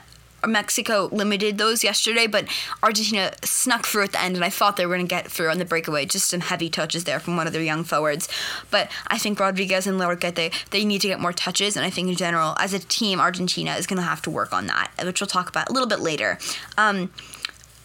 Mexico 0.47 1.07
limited 1.11 1.57
those 1.57 1.83
yesterday, 1.83 2.27
but 2.27 2.45
Argentina 2.81 3.31
snuck 3.43 3.85
through 3.85 4.03
at 4.03 4.11
the 4.13 4.21
end, 4.21 4.35
and 4.35 4.43
I 4.43 4.49
thought 4.49 4.77
they 4.77 4.85
were 4.85 4.95
going 4.95 5.07
to 5.07 5.09
get 5.09 5.29
through 5.29 5.49
on 5.49 5.59
the 5.59 5.65
breakaway. 5.65 6.05
Just 6.05 6.29
some 6.29 6.39
heavy 6.39 6.69
touches 6.69 7.03
there 7.03 7.19
from 7.19 7.35
one 7.35 7.47
of 7.47 7.53
their 7.53 7.61
young 7.61 7.83
forwards. 7.83 8.27
But 8.69 8.89
I 9.07 9.17
think 9.17 9.39
Rodriguez 9.39 9.87
and 9.87 9.99
Larroquette, 9.99 10.51
they 10.71 10.85
need 10.85 11.01
to 11.01 11.07
get 11.07 11.19
more 11.19 11.33
touches, 11.33 11.75
and 11.77 11.85
I 11.85 11.89
think 11.89 12.09
in 12.09 12.15
general, 12.15 12.55
as 12.59 12.73
a 12.73 12.79
team, 12.79 13.19
Argentina 13.19 13.75
is 13.75 13.85
going 13.85 13.97
to 13.97 14.03
have 14.03 14.21
to 14.23 14.31
work 14.31 14.53
on 14.53 14.67
that, 14.67 14.91
which 15.03 15.21
we'll 15.21 15.27
talk 15.27 15.49
about 15.49 15.69
a 15.69 15.73
little 15.73 15.87
bit 15.87 15.99
later. 15.99 16.37
Um, 16.77 17.11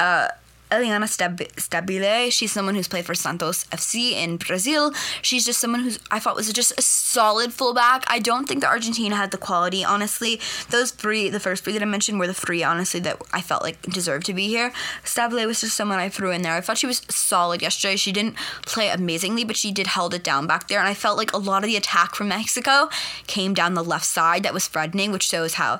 uh, 0.00 0.28
Eliana 0.70 1.06
Stabile, 1.06 2.32
she's 2.32 2.50
someone 2.50 2.74
who's 2.74 2.88
played 2.88 3.06
for 3.06 3.14
Santos 3.14 3.64
FC 3.64 4.12
in 4.12 4.36
Brazil. 4.36 4.92
She's 5.22 5.44
just 5.44 5.60
someone 5.60 5.82
who's 5.82 5.98
I 6.10 6.18
thought 6.18 6.34
was 6.34 6.52
just 6.52 6.72
a 6.78 6.82
solid 6.82 7.52
fullback. 7.52 8.04
I 8.08 8.18
don't 8.18 8.48
think 8.48 8.62
that 8.62 8.70
Argentina 8.70 9.14
had 9.14 9.30
the 9.30 9.38
quality, 9.38 9.84
honestly. 9.84 10.40
Those 10.70 10.90
three, 10.90 11.28
the 11.28 11.40
first 11.40 11.62
three 11.62 11.72
that 11.74 11.82
I 11.82 11.86
mentioned, 11.86 12.18
were 12.18 12.26
the 12.26 12.34
three, 12.34 12.64
honestly, 12.64 13.00
that 13.00 13.22
I 13.32 13.40
felt 13.40 13.62
like 13.62 13.80
deserved 13.82 14.26
to 14.26 14.34
be 14.34 14.48
here. 14.48 14.72
Stabile 15.04 15.46
was 15.46 15.60
just 15.60 15.76
someone 15.76 15.98
I 15.98 16.08
threw 16.08 16.32
in 16.32 16.42
there. 16.42 16.54
I 16.54 16.60
thought 16.60 16.78
she 16.78 16.86
was 16.86 17.02
solid 17.08 17.62
yesterday. 17.62 17.96
She 17.96 18.12
didn't 18.12 18.36
play 18.62 18.88
amazingly, 18.88 19.44
but 19.44 19.56
she 19.56 19.70
did 19.70 19.86
held 19.86 20.14
it 20.14 20.24
down 20.24 20.46
back 20.46 20.68
there, 20.68 20.80
and 20.80 20.88
I 20.88 20.94
felt 20.94 21.16
like 21.16 21.32
a 21.32 21.38
lot 21.38 21.62
of 21.62 21.68
the 21.68 21.76
attack 21.76 22.14
from 22.14 22.28
Mexico 22.28 22.88
came 23.26 23.54
down 23.54 23.74
the 23.74 23.84
left 23.84 24.04
side 24.04 24.42
that 24.42 24.54
was 24.54 24.66
threatening, 24.66 25.12
which 25.12 25.26
shows 25.28 25.54
how 25.54 25.78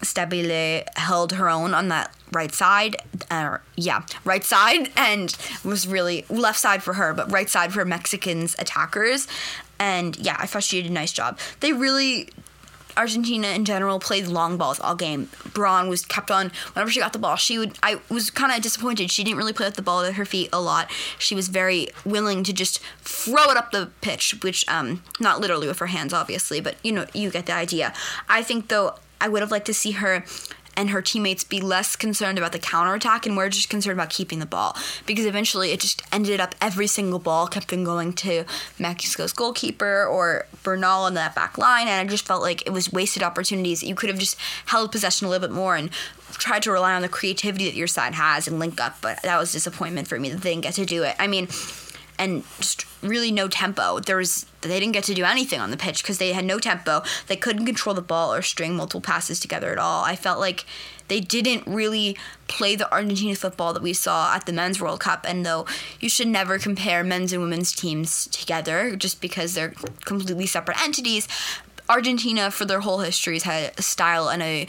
Stabile 0.00 0.84
held 0.96 1.32
her 1.32 1.48
own 1.48 1.74
on 1.74 1.88
that 1.88 2.14
right 2.32 2.52
side, 2.52 2.96
uh, 3.30 3.58
yeah, 3.76 4.02
right 4.24 4.44
side, 4.44 4.90
and 4.96 5.36
was 5.64 5.86
really 5.88 6.24
left 6.28 6.58
side 6.58 6.82
for 6.82 6.94
her, 6.94 7.12
but 7.12 7.30
right 7.32 7.48
side 7.48 7.72
for 7.72 7.84
Mexicans 7.84 8.54
attackers. 8.58 9.26
And 9.78 10.16
yeah, 10.16 10.36
I 10.38 10.46
thought 10.46 10.62
she 10.64 10.82
did 10.82 10.90
a 10.90 10.94
nice 10.94 11.12
job. 11.12 11.38
They 11.60 11.72
really 11.72 12.30
Argentina 12.96 13.48
in 13.48 13.64
general 13.64 14.00
played 14.00 14.26
long 14.26 14.56
balls 14.56 14.80
all 14.80 14.96
game. 14.96 15.30
Braun 15.54 15.88
was 15.88 16.04
kept 16.04 16.30
on 16.30 16.50
whenever 16.72 16.90
she 16.90 16.98
got 16.98 17.12
the 17.12 17.18
ball. 17.18 17.36
She 17.36 17.58
would. 17.58 17.78
I 17.82 18.00
was 18.10 18.30
kind 18.30 18.52
of 18.52 18.60
disappointed. 18.60 19.10
She 19.10 19.22
didn't 19.22 19.38
really 19.38 19.52
play 19.52 19.66
with 19.66 19.76
the 19.76 19.82
ball 19.82 20.02
at 20.02 20.14
her 20.14 20.24
feet 20.24 20.50
a 20.52 20.60
lot. 20.60 20.90
She 21.18 21.34
was 21.34 21.48
very 21.48 21.88
willing 22.04 22.42
to 22.44 22.52
just 22.52 22.80
throw 23.00 23.44
it 23.44 23.56
up 23.56 23.70
the 23.70 23.90
pitch, 24.00 24.36
which 24.42 24.68
um 24.68 25.02
not 25.20 25.40
literally 25.40 25.68
with 25.68 25.78
her 25.78 25.86
hands, 25.86 26.12
obviously, 26.12 26.60
but 26.60 26.76
you 26.82 26.92
know 26.92 27.06
you 27.14 27.30
get 27.30 27.46
the 27.46 27.54
idea. 27.54 27.94
I 28.28 28.42
think 28.42 28.68
though 28.68 28.96
I 29.20 29.28
would 29.28 29.42
have 29.42 29.50
liked 29.50 29.66
to 29.66 29.74
see 29.74 29.92
her 29.92 30.24
and 30.78 30.90
her 30.90 31.02
teammates 31.02 31.42
be 31.42 31.60
less 31.60 31.96
concerned 31.96 32.38
about 32.38 32.52
the 32.52 32.58
counterattack 32.58 33.26
and 33.26 33.36
we're 33.36 33.48
just 33.48 33.68
concerned 33.68 33.98
about 33.98 34.10
keeping 34.10 34.38
the 34.38 34.46
ball. 34.46 34.76
Because 35.06 35.26
eventually 35.26 35.72
it 35.72 35.80
just 35.80 36.02
ended 36.12 36.40
up 36.40 36.54
every 36.60 36.86
single 36.86 37.18
ball 37.18 37.48
kept 37.48 37.72
on 37.72 37.82
going 37.82 38.12
to 38.12 38.44
Mexico's 38.78 39.32
goalkeeper 39.32 40.06
or 40.06 40.46
Bernal 40.62 41.02
on 41.02 41.14
that 41.14 41.34
back 41.34 41.58
line. 41.58 41.88
And 41.88 42.08
I 42.08 42.08
just 42.08 42.24
felt 42.24 42.42
like 42.42 42.64
it 42.64 42.70
was 42.70 42.92
wasted 42.92 43.24
opportunities. 43.24 43.82
You 43.82 43.96
could 43.96 44.08
have 44.08 44.20
just 44.20 44.38
held 44.66 44.92
possession 44.92 45.26
a 45.26 45.30
little 45.30 45.48
bit 45.48 45.54
more 45.54 45.74
and 45.74 45.90
tried 46.34 46.62
to 46.62 46.70
rely 46.70 46.94
on 46.94 47.02
the 47.02 47.08
creativity 47.08 47.64
that 47.64 47.74
your 47.74 47.88
side 47.88 48.14
has 48.14 48.46
and 48.46 48.60
link 48.60 48.80
up. 48.80 48.98
But 49.00 49.20
that 49.22 49.36
was 49.36 49.50
disappointment 49.50 50.06
for 50.06 50.20
me 50.20 50.30
that 50.30 50.42
they 50.42 50.50
didn't 50.50 50.62
get 50.62 50.74
to 50.74 50.86
do 50.86 51.02
it. 51.02 51.16
I 51.18 51.26
mean, 51.26 51.48
and 52.18 52.44
just 52.58 52.86
really 53.02 53.30
no 53.30 53.48
tempo. 53.48 54.00
There 54.00 54.16
was 54.16 54.46
they 54.60 54.80
didn't 54.80 54.92
get 54.92 55.04
to 55.04 55.14
do 55.14 55.24
anything 55.24 55.60
on 55.60 55.70
the 55.70 55.76
pitch 55.76 56.02
because 56.02 56.18
they 56.18 56.32
had 56.32 56.44
no 56.44 56.58
tempo. 56.58 57.02
They 57.26 57.36
couldn't 57.36 57.66
control 57.66 57.94
the 57.94 58.02
ball 58.02 58.34
or 58.34 58.42
string 58.42 58.74
multiple 58.76 59.00
passes 59.00 59.38
together 59.38 59.70
at 59.70 59.78
all. 59.78 60.04
I 60.04 60.16
felt 60.16 60.40
like 60.40 60.64
they 61.08 61.20
didn't 61.20 61.66
really 61.66 62.16
play 62.46 62.76
the 62.76 62.92
Argentina 62.92 63.34
football 63.34 63.72
that 63.72 63.82
we 63.82 63.92
saw 63.92 64.34
at 64.34 64.46
the 64.46 64.52
Men's 64.52 64.80
World 64.80 65.00
Cup. 65.00 65.24
And 65.26 65.44
though 65.44 65.66
you 66.00 66.08
should 66.08 66.28
never 66.28 66.58
compare 66.58 67.02
men's 67.02 67.32
and 67.32 67.42
women's 67.42 67.72
teams 67.72 68.26
together 68.28 68.94
just 68.96 69.20
because 69.20 69.54
they're 69.54 69.74
completely 70.04 70.46
separate 70.46 70.82
entities, 70.82 71.26
Argentina, 71.88 72.50
for 72.50 72.66
their 72.66 72.80
whole 72.80 72.98
histories, 72.98 73.44
had 73.44 73.72
a 73.78 73.82
style 73.82 74.28
and 74.28 74.42
a 74.42 74.66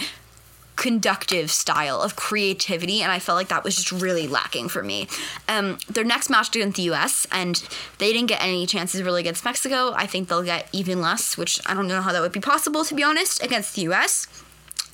conductive 0.80 1.52
style 1.52 2.02
of 2.02 2.16
creativity, 2.16 3.02
and 3.02 3.12
I 3.12 3.20
felt 3.20 3.36
like 3.36 3.50
that 3.50 3.66
was 3.66 3.76
just 3.76 3.92
really 3.92 4.28
lacking 4.28 4.70
for 4.70 4.82
me. 4.82 5.10
Um, 5.50 5.78
their 5.90 6.06
next 6.06 6.30
match 6.30 6.56
against 6.56 6.78
the 6.78 6.84
U.S. 6.84 7.28
and 7.34 7.62
they 7.98 8.14
didn't 8.14 8.30
get 8.30 8.42
any 8.42 8.66
chances 8.66 9.04
really 9.04 9.20
against 9.20 9.44
Mexico. 9.44 9.92
I 9.94 10.08
think 10.08 10.30
they'll 10.30 10.42
get 10.42 10.70
even 10.72 11.02
less, 11.02 11.38
which 11.38 11.60
I 11.66 11.74
don't 11.74 11.90
know 11.90 12.02
how 12.02 12.14
that 12.14 12.22
would 12.22 12.32
be 12.32 12.40
possible 12.40 12.86
to 12.86 12.96
be 12.96 13.04
honest 13.04 13.44
against 13.44 13.76
the 13.76 13.82
U.S. 13.84 14.26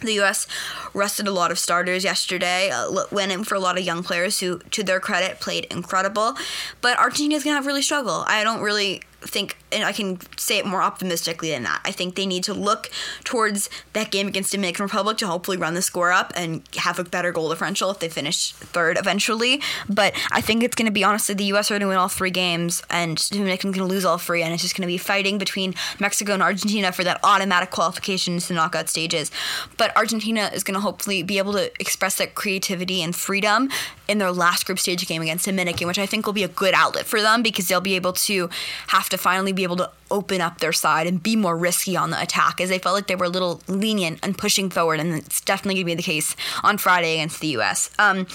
The 0.02 0.14
U.S. 0.14 0.48
rested 0.96 1.28
a 1.28 1.32
lot 1.32 1.52
of 1.52 1.60
starters 1.60 2.04
yesterday, 2.04 2.72
uh, 2.72 3.06
went 3.12 3.32
in 3.32 3.44
for 3.44 3.54
a 3.54 3.60
lot 3.60 3.78
of 3.78 3.86
young 3.86 4.02
players 4.02 4.40
who, 4.40 4.60
to 4.72 4.84
their 4.84 5.00
credit, 5.00 5.40
played 5.40 5.66
incredible. 5.66 6.36
But 6.82 6.98
Argentina 6.98 7.36
is 7.36 7.44
going 7.44 7.54
to 7.54 7.58
have 7.58 7.68
really 7.68 7.84
struggle. 7.84 8.24
I 8.28 8.44
don't 8.44 8.62
really 8.62 9.04
think, 9.28 9.58
and 9.72 9.84
I 9.84 9.92
can 9.92 10.20
say 10.38 10.58
it 10.58 10.66
more 10.66 10.82
optimistically 10.82 11.52
than 11.52 11.64
that. 11.64 11.82
I 11.84 11.92
think 11.92 12.16
they 12.16 12.26
need 12.26 12.44
to 12.46 12.54
look 12.54 12.90
towards 13.24 13.70
that 13.94 14.12
game 14.12 14.28
against 14.28 14.52
Dominican 14.52 14.84
Republic 14.84 15.18
to 15.18 15.28
hopefully 15.28 15.58
run 15.58 15.74
the 15.74 15.82
score 15.82 16.12
up 16.12 16.32
and 16.36 16.62
have 16.78 17.00
a 17.00 17.04
better 17.04 17.32
goal 17.32 17.50
differential 17.50 17.90
if 17.92 18.00
they 18.00 18.10
finish 18.10 18.52
third 18.54 18.98
eventually. 18.98 19.62
But 19.90 20.14
I 20.32 20.42
think 20.42 20.64
it's 20.64 20.76
going 20.76 20.86
to 20.86 20.92
be 20.92 21.04
honestly 21.04 21.36
the 21.36 21.46
U.S. 21.46 21.70
are 21.72 21.76
going 21.76 21.82
to 21.82 21.88
win 21.88 21.98
all 21.98 22.08
three 22.08 22.32
games, 22.32 22.84
and 22.90 23.18
Dominican 23.30 23.72
going 23.72 23.88
to 23.88 23.94
lose 23.94 24.06
all 24.06 24.18
three, 24.18 24.44
and 24.44 24.54
it's 24.54 24.62
just 24.62 24.76
going 24.76 24.88
to 24.88 24.88
be 24.88 24.98
fighting 24.98 25.38
between 25.38 25.76
Mexico 26.00 26.34
and 26.34 26.44
Argentina 26.44 26.92
for 26.92 27.04
that 27.04 27.20
automatic 27.24 27.72
qualification 27.72 28.40
to 28.40 28.48
the 28.48 28.54
knockout 28.54 28.90
stages. 28.90 29.32
But 29.78 29.96
Argentina 29.98 30.50
is 30.54 30.64
going 30.64 30.76
to 30.76 30.82
hopefully 30.82 31.24
be 31.24 31.38
able 31.38 31.54
to 31.54 31.72
express 31.80 32.18
that 32.18 32.36
creativity 32.36 33.02
and 33.02 33.16
freedom 33.16 33.70
in 34.08 34.18
their 34.18 34.32
last 34.32 34.66
group 34.66 34.80
stage 34.80 35.06
game 35.08 35.22
against 35.22 35.46
Dominican, 35.46 35.88
which 35.88 36.00
I 36.00 36.06
think 36.06 36.26
will 36.26 36.34
be 36.34 36.44
a 36.44 36.48
good 36.48 36.74
outlet 36.74 37.06
for 37.06 37.22
them 37.22 37.42
because 37.42 37.68
they'll 37.68 37.82
be 37.82 37.96
able 37.96 38.14
to 38.14 38.50
have 38.88 39.10
to 39.10 39.18
finally 39.18 39.52
be 39.52 39.64
able 39.64 39.78
to 39.78 39.90
open 40.12 40.40
up 40.40 40.60
their 40.60 40.74
side 40.74 41.08
and 41.08 41.22
be 41.22 41.36
more 41.36 41.58
risky 41.58 41.98
on 41.98 42.12
the 42.12 42.22
attack 42.22 42.62
as 42.62 42.70
they 42.70 42.78
felt 42.78 42.94
like 42.94 43.08
they 43.08 43.16
were 43.16 43.26
a 43.26 43.30
little 43.30 43.62
lenient 43.68 44.20
and 44.24 44.38
pushing 44.38 44.70
forward, 44.70 45.00
and 45.00 45.14
it's 45.14 45.42
definitely 45.42 45.76
going 45.76 45.86
to 45.86 45.92
be 45.92 45.96
the 45.96 46.04
case 46.04 46.36
on 46.64 46.78
Friday 46.78 47.16
against 47.16 47.42
the 47.42 47.48
U.S. 47.48 47.90
Um, 47.98 48.28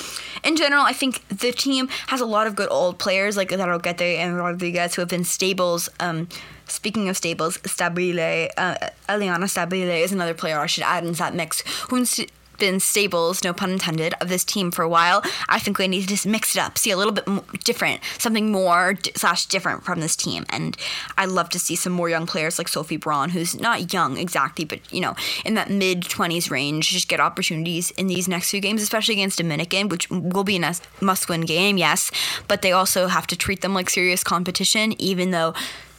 in 0.42 0.56
general, 0.56 0.82
I 0.82 0.92
think 0.92 1.26
the 1.28 1.52
team 1.52 1.88
has 2.08 2.20
a 2.20 2.26
lot 2.26 2.46
of 2.46 2.56
good 2.56 2.68
old 2.70 2.98
players 2.98 3.36
like 3.36 3.50
Larroquette 3.50 4.00
and 4.00 4.36
Rodriguez 4.36 4.94
who 4.94 5.02
have 5.02 5.08
been 5.08 5.24
stables. 5.24 5.88
Um, 6.00 6.28
Speaking 6.70 7.08
of 7.08 7.16
stables, 7.16 7.58
Stabile, 7.58 8.48
uh, 8.56 8.76
Eliana 9.08 9.46
Stabile 9.46 10.02
is 10.02 10.12
another 10.12 10.34
player 10.34 10.60
I 10.60 10.66
should 10.66 10.84
add 10.84 11.04
into 11.04 11.18
that 11.18 11.34
mix 11.34 11.62
who's 11.88 12.20
been 12.60 12.78
stables, 12.78 13.42
no 13.42 13.52
pun 13.52 13.70
intended, 13.70 14.14
of 14.20 14.28
this 14.28 14.44
team 14.44 14.70
for 14.70 14.82
a 14.82 14.88
while. 14.88 15.22
I 15.48 15.58
think 15.58 15.78
we 15.78 15.88
need 15.88 16.02
to 16.02 16.06
just 16.06 16.26
mix 16.26 16.54
it 16.54 16.60
up, 16.60 16.78
see 16.78 16.92
a 16.92 16.96
little 16.96 17.12
bit 17.12 17.26
different, 17.64 18.00
something 18.18 18.52
more 18.52 18.94
d- 18.94 19.10
slash 19.16 19.46
different 19.46 19.82
from 19.82 19.98
this 19.98 20.14
team. 20.14 20.46
And 20.50 20.76
I 21.18 21.24
love 21.24 21.48
to 21.50 21.58
see 21.58 21.74
some 21.74 21.92
more 21.92 22.08
young 22.08 22.26
players 22.26 22.58
like 22.58 22.68
Sophie 22.68 22.96
Braun, 22.96 23.30
who's 23.30 23.58
not 23.58 23.92
young 23.92 24.16
exactly, 24.16 24.64
but 24.64 24.80
you 24.92 25.00
know, 25.00 25.16
in 25.44 25.54
that 25.54 25.70
mid 25.70 26.02
20s 26.02 26.50
range, 26.50 26.90
just 26.90 27.08
get 27.08 27.18
opportunities 27.18 27.90
in 27.92 28.06
these 28.06 28.28
next 28.28 28.50
few 28.50 28.60
games, 28.60 28.82
especially 28.82 29.14
against 29.14 29.38
Dominican, 29.38 29.88
which 29.88 30.08
will 30.10 30.44
be 30.44 30.56
a 30.56 30.74
must 31.00 31.28
win 31.28 31.40
game, 31.42 31.78
yes, 31.78 32.10
but 32.46 32.62
they 32.62 32.72
also 32.72 33.08
have 33.08 33.26
to 33.26 33.36
treat 33.36 33.62
them 33.62 33.74
like 33.74 33.90
serious 33.90 34.22
competition, 34.22 34.94
even 35.00 35.30
though 35.30 35.54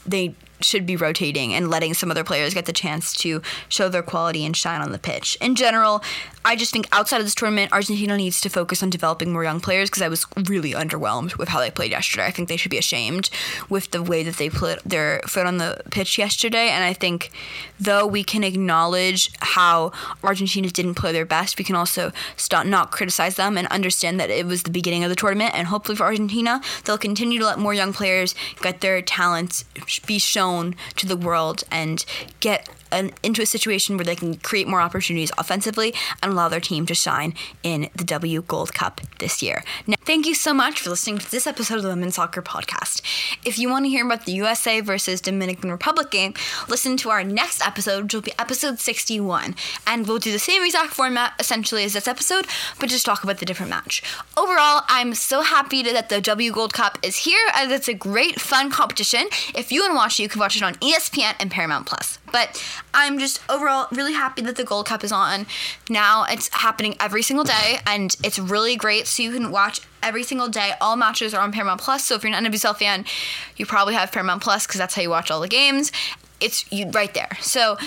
they 0.06 0.36
should 0.62 0.86
be 0.86 0.96
rotating 0.96 1.54
and 1.54 1.70
letting 1.70 1.94
some 1.94 2.12
other 2.12 2.24
players 2.24 2.54
get 2.54 2.66
the 2.66 2.74
chance 2.74 3.14
to 3.14 3.42
show 3.70 3.90
their 3.90 4.04
quality 4.04 4.46
and 4.46 4.56
shine 4.56 4.82
on 4.82 4.92
the 4.92 5.00
pitch. 5.00 5.38
In 5.42 5.56
general, 5.56 6.04
I 6.44 6.56
just 6.56 6.74
think 6.74 6.88
outside 6.92 7.18
of 7.18 7.26
this 7.26 7.36
tournament, 7.36 7.72
Argentina 7.72 8.18
needs 8.18 8.42
to 8.42 8.50
focus 8.50 8.82
on 8.82 8.90
developing 8.90 9.32
more 9.32 9.44
young 9.44 9.60
players 9.60 9.90
because 9.90 10.02
I 10.02 10.08
was 10.08 10.26
really 10.48 10.72
underwhelmed 10.72 11.38
with 11.38 11.50
how 11.50 11.60
they 11.60 11.70
played 11.70 11.92
yesterday. 11.92 12.26
I 12.26 12.32
think 12.32 12.50
they 12.50 12.58
should 12.58 12.72
be 12.72 12.80
ashamed 12.80 13.30
with 13.70 13.92
the 13.92 14.02
way 14.02 14.24
that 14.24 14.38
they 14.38 14.50
put 14.50 14.84
their 14.84 15.22
foot 15.28 15.46
on 15.46 15.58
the 15.58 15.82
pitch 15.92 16.18
yesterday. 16.18 16.70
And 16.70 16.84
I 16.84 16.94
think 16.94 17.30
though 17.80 18.08
we 18.08 18.24
can 18.24 18.44
acknowledge 18.44 19.32
how 19.40 19.92
Argentina 20.24 20.70
didn't 20.70 20.96
play 20.96 21.12
their 21.12 21.26
best, 21.26 21.60
we 21.60 21.64
can 21.64 21.76
also 21.76 22.12
stop 22.38 22.66
not 22.66 22.92
criticize 22.92 23.36
them 23.36 23.58
and 23.58 23.68
understand 23.68 24.20
that 24.20 24.32
it 24.32 24.46
was 24.46 24.64
the 24.64 24.72
beginning 24.72 25.04
of 25.04 25.10
the 25.10 25.16
tournament. 25.16 25.54
And 25.54 25.68
hopefully 25.68 25.96
for 25.96 26.06
Argentina, 26.06 26.62
they'll 26.86 26.98
continue 26.98 27.38
to 27.40 27.46
let 27.46 27.60
more 27.60 27.74
young 27.74 27.94
players 27.94 28.34
get 28.62 28.82
their 28.82 29.02
talents 29.02 29.64
be 30.08 30.18
shown 30.18 30.76
to 30.96 31.06
the 31.06 31.18
world 31.18 31.64
and 31.70 32.04
get 32.40 32.68
an, 32.92 33.12
into 33.24 33.42
a 33.42 33.46
situation 33.46 33.98
where 33.98 34.06
they 34.06 34.16
can 34.16 34.36
create 34.36 34.68
more 34.68 34.82
opportunities 34.82 35.32
offensively 35.38 35.94
and 36.22 36.32
allow 36.32 36.50
their 36.50 36.60
team 36.60 36.86
to 36.86 36.96
shine 36.96 37.34
in 37.64 37.90
the 37.96 38.04
W 38.04 38.42
Gold 38.42 38.74
Cup 38.74 39.02
this 39.20 39.42
year. 39.42 39.64
Now, 39.88 39.96
thank 40.06 40.26
you 40.26 40.36
so 40.36 40.54
much 40.54 40.80
for 40.80 40.90
listening 40.90 41.20
to 41.20 41.32
this 41.32 41.48
episode 41.48 41.76
of 41.76 41.84
the 41.84 41.90
Women's 41.90 42.16
Soccer 42.16 42.42
Podcast. 42.42 43.02
If 43.46 43.58
you 43.58 43.70
want 43.70 43.86
to 43.86 43.90
hear 43.90 44.06
about 44.06 44.26
the 44.26 44.34
USA 44.34 44.82
versus 44.82 45.22
Dominican 45.22 45.72
Republic 45.72 46.12
game, 46.12 46.34
listen 46.68 46.98
to 46.98 47.10
our 47.10 47.24
next 47.24 47.66
episode, 47.66 48.04
which 48.04 48.14
will 48.14 48.22
be 48.22 48.34
episode 48.38 48.80
61. 48.80 49.56
And 49.88 50.08
we'll 50.08 50.20
do 50.20 50.32
the 50.32 50.40
same 50.40 50.64
exact 50.64 50.94
format 50.94 51.34
essentially 51.40 51.84
as 51.84 51.94
this 51.94 52.08
episode, 52.08 52.46
but 52.80 52.90
just 52.90 53.06
talk 53.06 53.24
about 53.24 53.38
the 53.38 53.46
different 53.46 53.70
match. 53.70 54.04
Overall, 54.38 54.84
I'm 54.88 55.14
so 55.14 55.42
happy 55.42 55.84
that 55.84 56.10
the 56.10 56.22
W 56.22 56.52
Gold 56.52 56.74
Cup 56.74 56.98
is 57.04 57.18
here 57.18 57.48
as 57.54 57.72
it's 57.72 57.88
a 57.88 57.94
great, 57.94 58.40
fun 58.40 58.70
competition. 58.70 59.28
If 59.56 59.72
you 59.72 59.82
want 59.82 59.92
to 59.92 59.96
watch 59.96 60.20
it, 60.20 60.24
you 60.24 60.30
can 60.30 60.40
watch 60.40 60.56
it 60.56 60.64
on 60.64 60.76
ESPN 60.76 61.36
and 61.40 61.50
Paramount 61.52 61.86
Plus. 61.86 62.20
But 62.32 62.64
I'm 62.94 63.20
just 63.20 63.42
overall 63.50 63.88
really 63.92 64.14
happy 64.14 64.42
that 64.44 64.56
the 64.56 64.64
Gold 64.64 64.86
Cup 64.86 65.04
is 65.04 65.12
on. 65.12 65.46
Now 65.90 66.26
it's 66.30 66.50
happening 66.50 66.96
every 67.00 67.24
single 67.24 67.46
day 67.46 67.80
and 67.86 68.16
it's 68.24 68.40
really 68.40 68.76
great. 68.76 69.08
So 69.08 69.24
you 69.24 69.32
can 69.32 69.52
watch 69.52 69.82
every 70.02 70.24
single 70.24 70.48
day. 70.48 70.74
All 70.82 70.96
matches 70.96 71.34
are 71.34 71.42
on 71.42 71.52
Paramount 71.52 71.82
Plus. 71.82 72.06
So 72.06 72.16
if 72.16 72.24
you're 72.24 72.34
an 72.34 72.46
NWSL 72.46 72.78
fan, 72.78 73.06
you 73.58 73.66
probably 73.66 73.94
have 73.94 74.12
Paramount 74.12 74.42
Plus 74.42 74.66
because 74.66 74.80
that's 74.80 74.96
how 74.96 75.02
you 75.02 75.10
watch 75.10 75.32
all 75.32 75.42
the 75.42 75.48
games. 75.48 75.92
It's 76.40 76.70
you 76.72 76.90
right 76.90 77.14
there. 77.14 77.38
So 77.40 77.78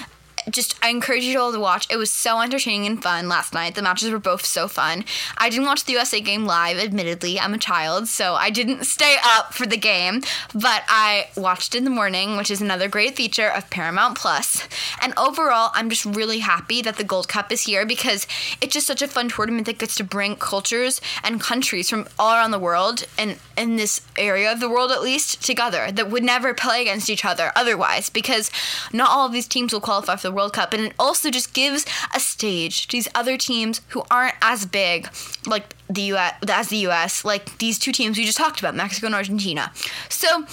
just 0.51 0.77
I 0.83 0.89
encourage 0.89 1.25
you 1.25 1.41
all 1.41 1.53
to 1.53 1.59
watch. 1.59 1.87
It 1.91 1.97
was 1.97 2.11
so 2.11 2.41
entertaining 2.41 2.87
and 2.87 3.03
fun 3.03 3.29
last 3.29 3.55
night. 3.55 3.75
The 3.75 3.83
matches 3.83 4.11
were 4.11 4.19
both 4.19 4.45
so 4.45 4.69
fun. 4.69 5.05
I 5.39 5.49
didn't 5.49 5.67
watch 5.67 5.85
the 5.85 5.93
USA 5.93 6.21
game 6.21 6.45
live, 6.45 6.79
admittedly. 6.79 7.39
I'm 7.41 7.55
a 7.55 7.59
child, 7.59 8.09
so 8.09 8.35
I 8.35 8.51
didn't 8.51 8.85
stay 8.85 9.17
up 9.25 9.55
for 9.55 9.67
the 9.67 9.77
game, 9.77 10.23
but 10.55 10.83
I 10.89 11.29
watched 11.37 11.75
in 11.75 11.85
the 11.85 11.91
morning, 11.91 12.37
which 12.37 12.51
is 12.51 12.61
another 12.61 12.89
great 12.89 13.17
feature 13.17 13.49
of 13.49 13.71
Paramount 13.71 14.17
Plus. 14.17 14.69
And 15.01 15.15
overall, 15.19 15.71
I'm 15.75 15.91
just 15.91 16.05
really 16.05 16.41
happy 16.41 16.83
that 16.83 16.97
the 16.97 17.05
Gold 17.05 17.29
Cup 17.29 17.51
is 17.51 17.63
here 17.63 17.87
because 17.87 18.27
it's 18.61 18.75
just 18.75 18.87
such 18.87 19.03
a 19.03 19.09
fun 19.09 19.29
tournament 19.29 19.67
that 19.67 19.79
gets 19.79 19.95
to 19.97 20.05
bring 20.05 20.37
cultures 20.37 21.01
and 21.23 21.41
countries 21.41 21.91
from 21.91 22.07
all 22.19 22.35
around 22.35 22.51
the 22.51 22.59
world 22.59 23.05
and 23.19 23.39
in 23.57 23.77
this 23.77 24.01
area 24.17 24.53
of 24.53 24.61
the 24.61 24.69
world 24.69 24.91
at 24.91 25.03
least 25.03 25.45
together 25.45 25.91
that 25.93 26.11
would 26.11 26.25
never 26.25 26.55
play 26.55 26.83
against 26.83 27.09
each 27.09 27.25
other 27.25 27.53
otherwise 27.57 28.11
because 28.11 28.51
not 28.93 29.11
all 29.11 29.27
of 29.27 29.33
these 29.33 29.47
teams 29.47 29.73
will 29.73 29.81
qualify 29.81 30.17
for 30.17 30.29
the 30.29 30.34
World 30.35 30.53
Cup, 30.53 30.73
and 30.73 30.83
it 30.83 30.95
also 30.99 31.31
just 31.31 31.55
gives 31.55 31.87
a 32.15 32.21
stage 32.21 32.87
to 32.89 32.93
these 32.97 33.09
other 33.15 33.37
teams 33.37 33.81
who 33.89 34.03
aren't 34.11 34.35
as 34.43 34.67
big, 34.67 35.09
like 35.47 35.75
the 35.89 36.03
U.S. 36.03 36.35
as 36.49 36.69
the 36.69 36.79
U.S. 36.79 37.25
Like 37.25 37.59
these 37.59 37.79
two 37.79 37.93
teams 37.93 38.19
we 38.19 38.25
just 38.25 38.39
talked 38.39 38.59
about, 38.59 38.75
Mexico 38.75 39.07
and 39.07 39.15
Argentina. 39.15 39.73
So 40.09 40.45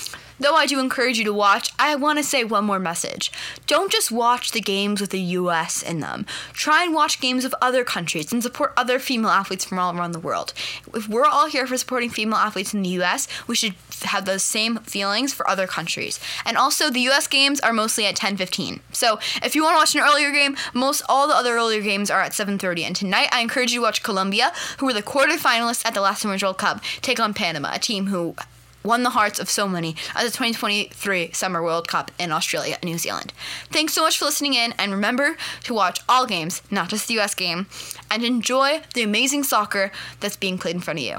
Though 0.41 0.55
I 0.55 0.65
do 0.65 0.79
encourage 0.79 1.19
you 1.19 1.25
to 1.25 1.33
watch, 1.33 1.71
I 1.77 1.93
want 1.93 2.17
to 2.17 2.23
say 2.23 2.43
one 2.43 2.65
more 2.65 2.79
message. 2.79 3.31
Don't 3.67 3.91
just 3.91 4.11
watch 4.11 4.49
the 4.49 4.59
games 4.59 4.99
with 4.99 5.11
the 5.11 5.19
US 5.19 5.83
in 5.83 5.99
them. 5.99 6.25
Try 6.51 6.83
and 6.83 6.95
watch 6.95 7.21
games 7.21 7.45
of 7.45 7.53
other 7.61 7.83
countries 7.83 8.33
and 8.33 8.41
support 8.41 8.73
other 8.75 8.97
female 8.97 9.29
athletes 9.29 9.65
from 9.65 9.77
all 9.77 9.95
around 9.95 10.13
the 10.13 10.19
world. 10.19 10.55
If 10.95 11.07
we're 11.07 11.27
all 11.27 11.47
here 11.47 11.67
for 11.67 11.77
supporting 11.77 12.09
female 12.09 12.39
athletes 12.39 12.73
in 12.73 12.81
the 12.81 12.89
US, 13.01 13.27
we 13.45 13.55
should 13.55 13.75
have 14.01 14.25
those 14.25 14.41
same 14.41 14.77
feelings 14.77 15.31
for 15.31 15.47
other 15.47 15.67
countries. 15.67 16.19
And 16.43 16.57
also 16.57 16.89
the 16.89 17.07
US 17.11 17.27
games 17.27 17.59
are 17.59 17.71
mostly 17.71 18.07
at 18.07 18.15
10:15. 18.15 18.79
So, 18.91 19.19
if 19.43 19.55
you 19.55 19.61
want 19.61 19.75
to 19.75 19.77
watch 19.77 19.93
an 19.93 20.01
earlier 20.01 20.31
game, 20.31 20.57
most 20.73 21.03
all 21.07 21.27
the 21.27 21.35
other 21.35 21.55
earlier 21.55 21.81
games 21.81 22.09
are 22.09 22.21
at 22.21 22.33
7:30. 22.33 22.83
And 22.83 22.95
tonight 22.95 23.29
I 23.31 23.41
encourage 23.41 23.73
you 23.73 23.81
to 23.81 23.83
watch 23.83 24.01
Colombia, 24.01 24.53
who 24.79 24.87
were 24.87 24.93
the 24.93 25.03
quarterfinalists 25.03 25.85
at 25.85 25.93
the 25.93 26.01
last 26.01 26.25
Women's 26.25 26.41
World 26.41 26.57
Cup, 26.57 26.81
take 27.03 27.19
on 27.19 27.35
Panama, 27.35 27.75
a 27.75 27.79
team 27.79 28.07
who 28.07 28.35
won 28.83 29.03
the 29.03 29.11
hearts 29.11 29.39
of 29.39 29.49
so 29.49 29.67
many 29.67 29.95
at 30.15 30.23
the 30.23 30.31
2023 30.31 31.31
Summer 31.31 31.61
World 31.63 31.87
Cup 31.87 32.11
in 32.19 32.31
Australia 32.31 32.77
and 32.81 32.89
New 32.89 32.97
Zealand. 32.97 33.33
Thanks 33.71 33.93
so 33.93 34.03
much 34.03 34.17
for 34.17 34.25
listening 34.25 34.53
in, 34.53 34.73
and 34.77 34.91
remember 34.91 35.37
to 35.63 35.73
watch 35.73 35.99
all 36.07 36.25
games, 36.25 36.61
not 36.71 36.89
just 36.89 37.07
the 37.07 37.19
US 37.19 37.35
game, 37.35 37.67
and 38.09 38.23
enjoy 38.23 38.81
the 38.93 39.03
amazing 39.03 39.43
soccer 39.43 39.91
that's 40.19 40.37
being 40.37 40.57
played 40.57 40.75
in 40.75 40.81
front 40.81 40.99
of 40.99 41.05
you. 41.05 41.17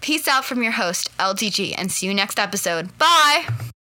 Peace 0.00 0.28
out 0.28 0.44
from 0.44 0.62
your 0.62 0.72
host, 0.72 1.10
LDG, 1.18 1.74
and 1.78 1.90
see 1.90 2.06
you 2.06 2.14
next 2.14 2.38
episode. 2.38 2.96
Bye! 2.98 3.70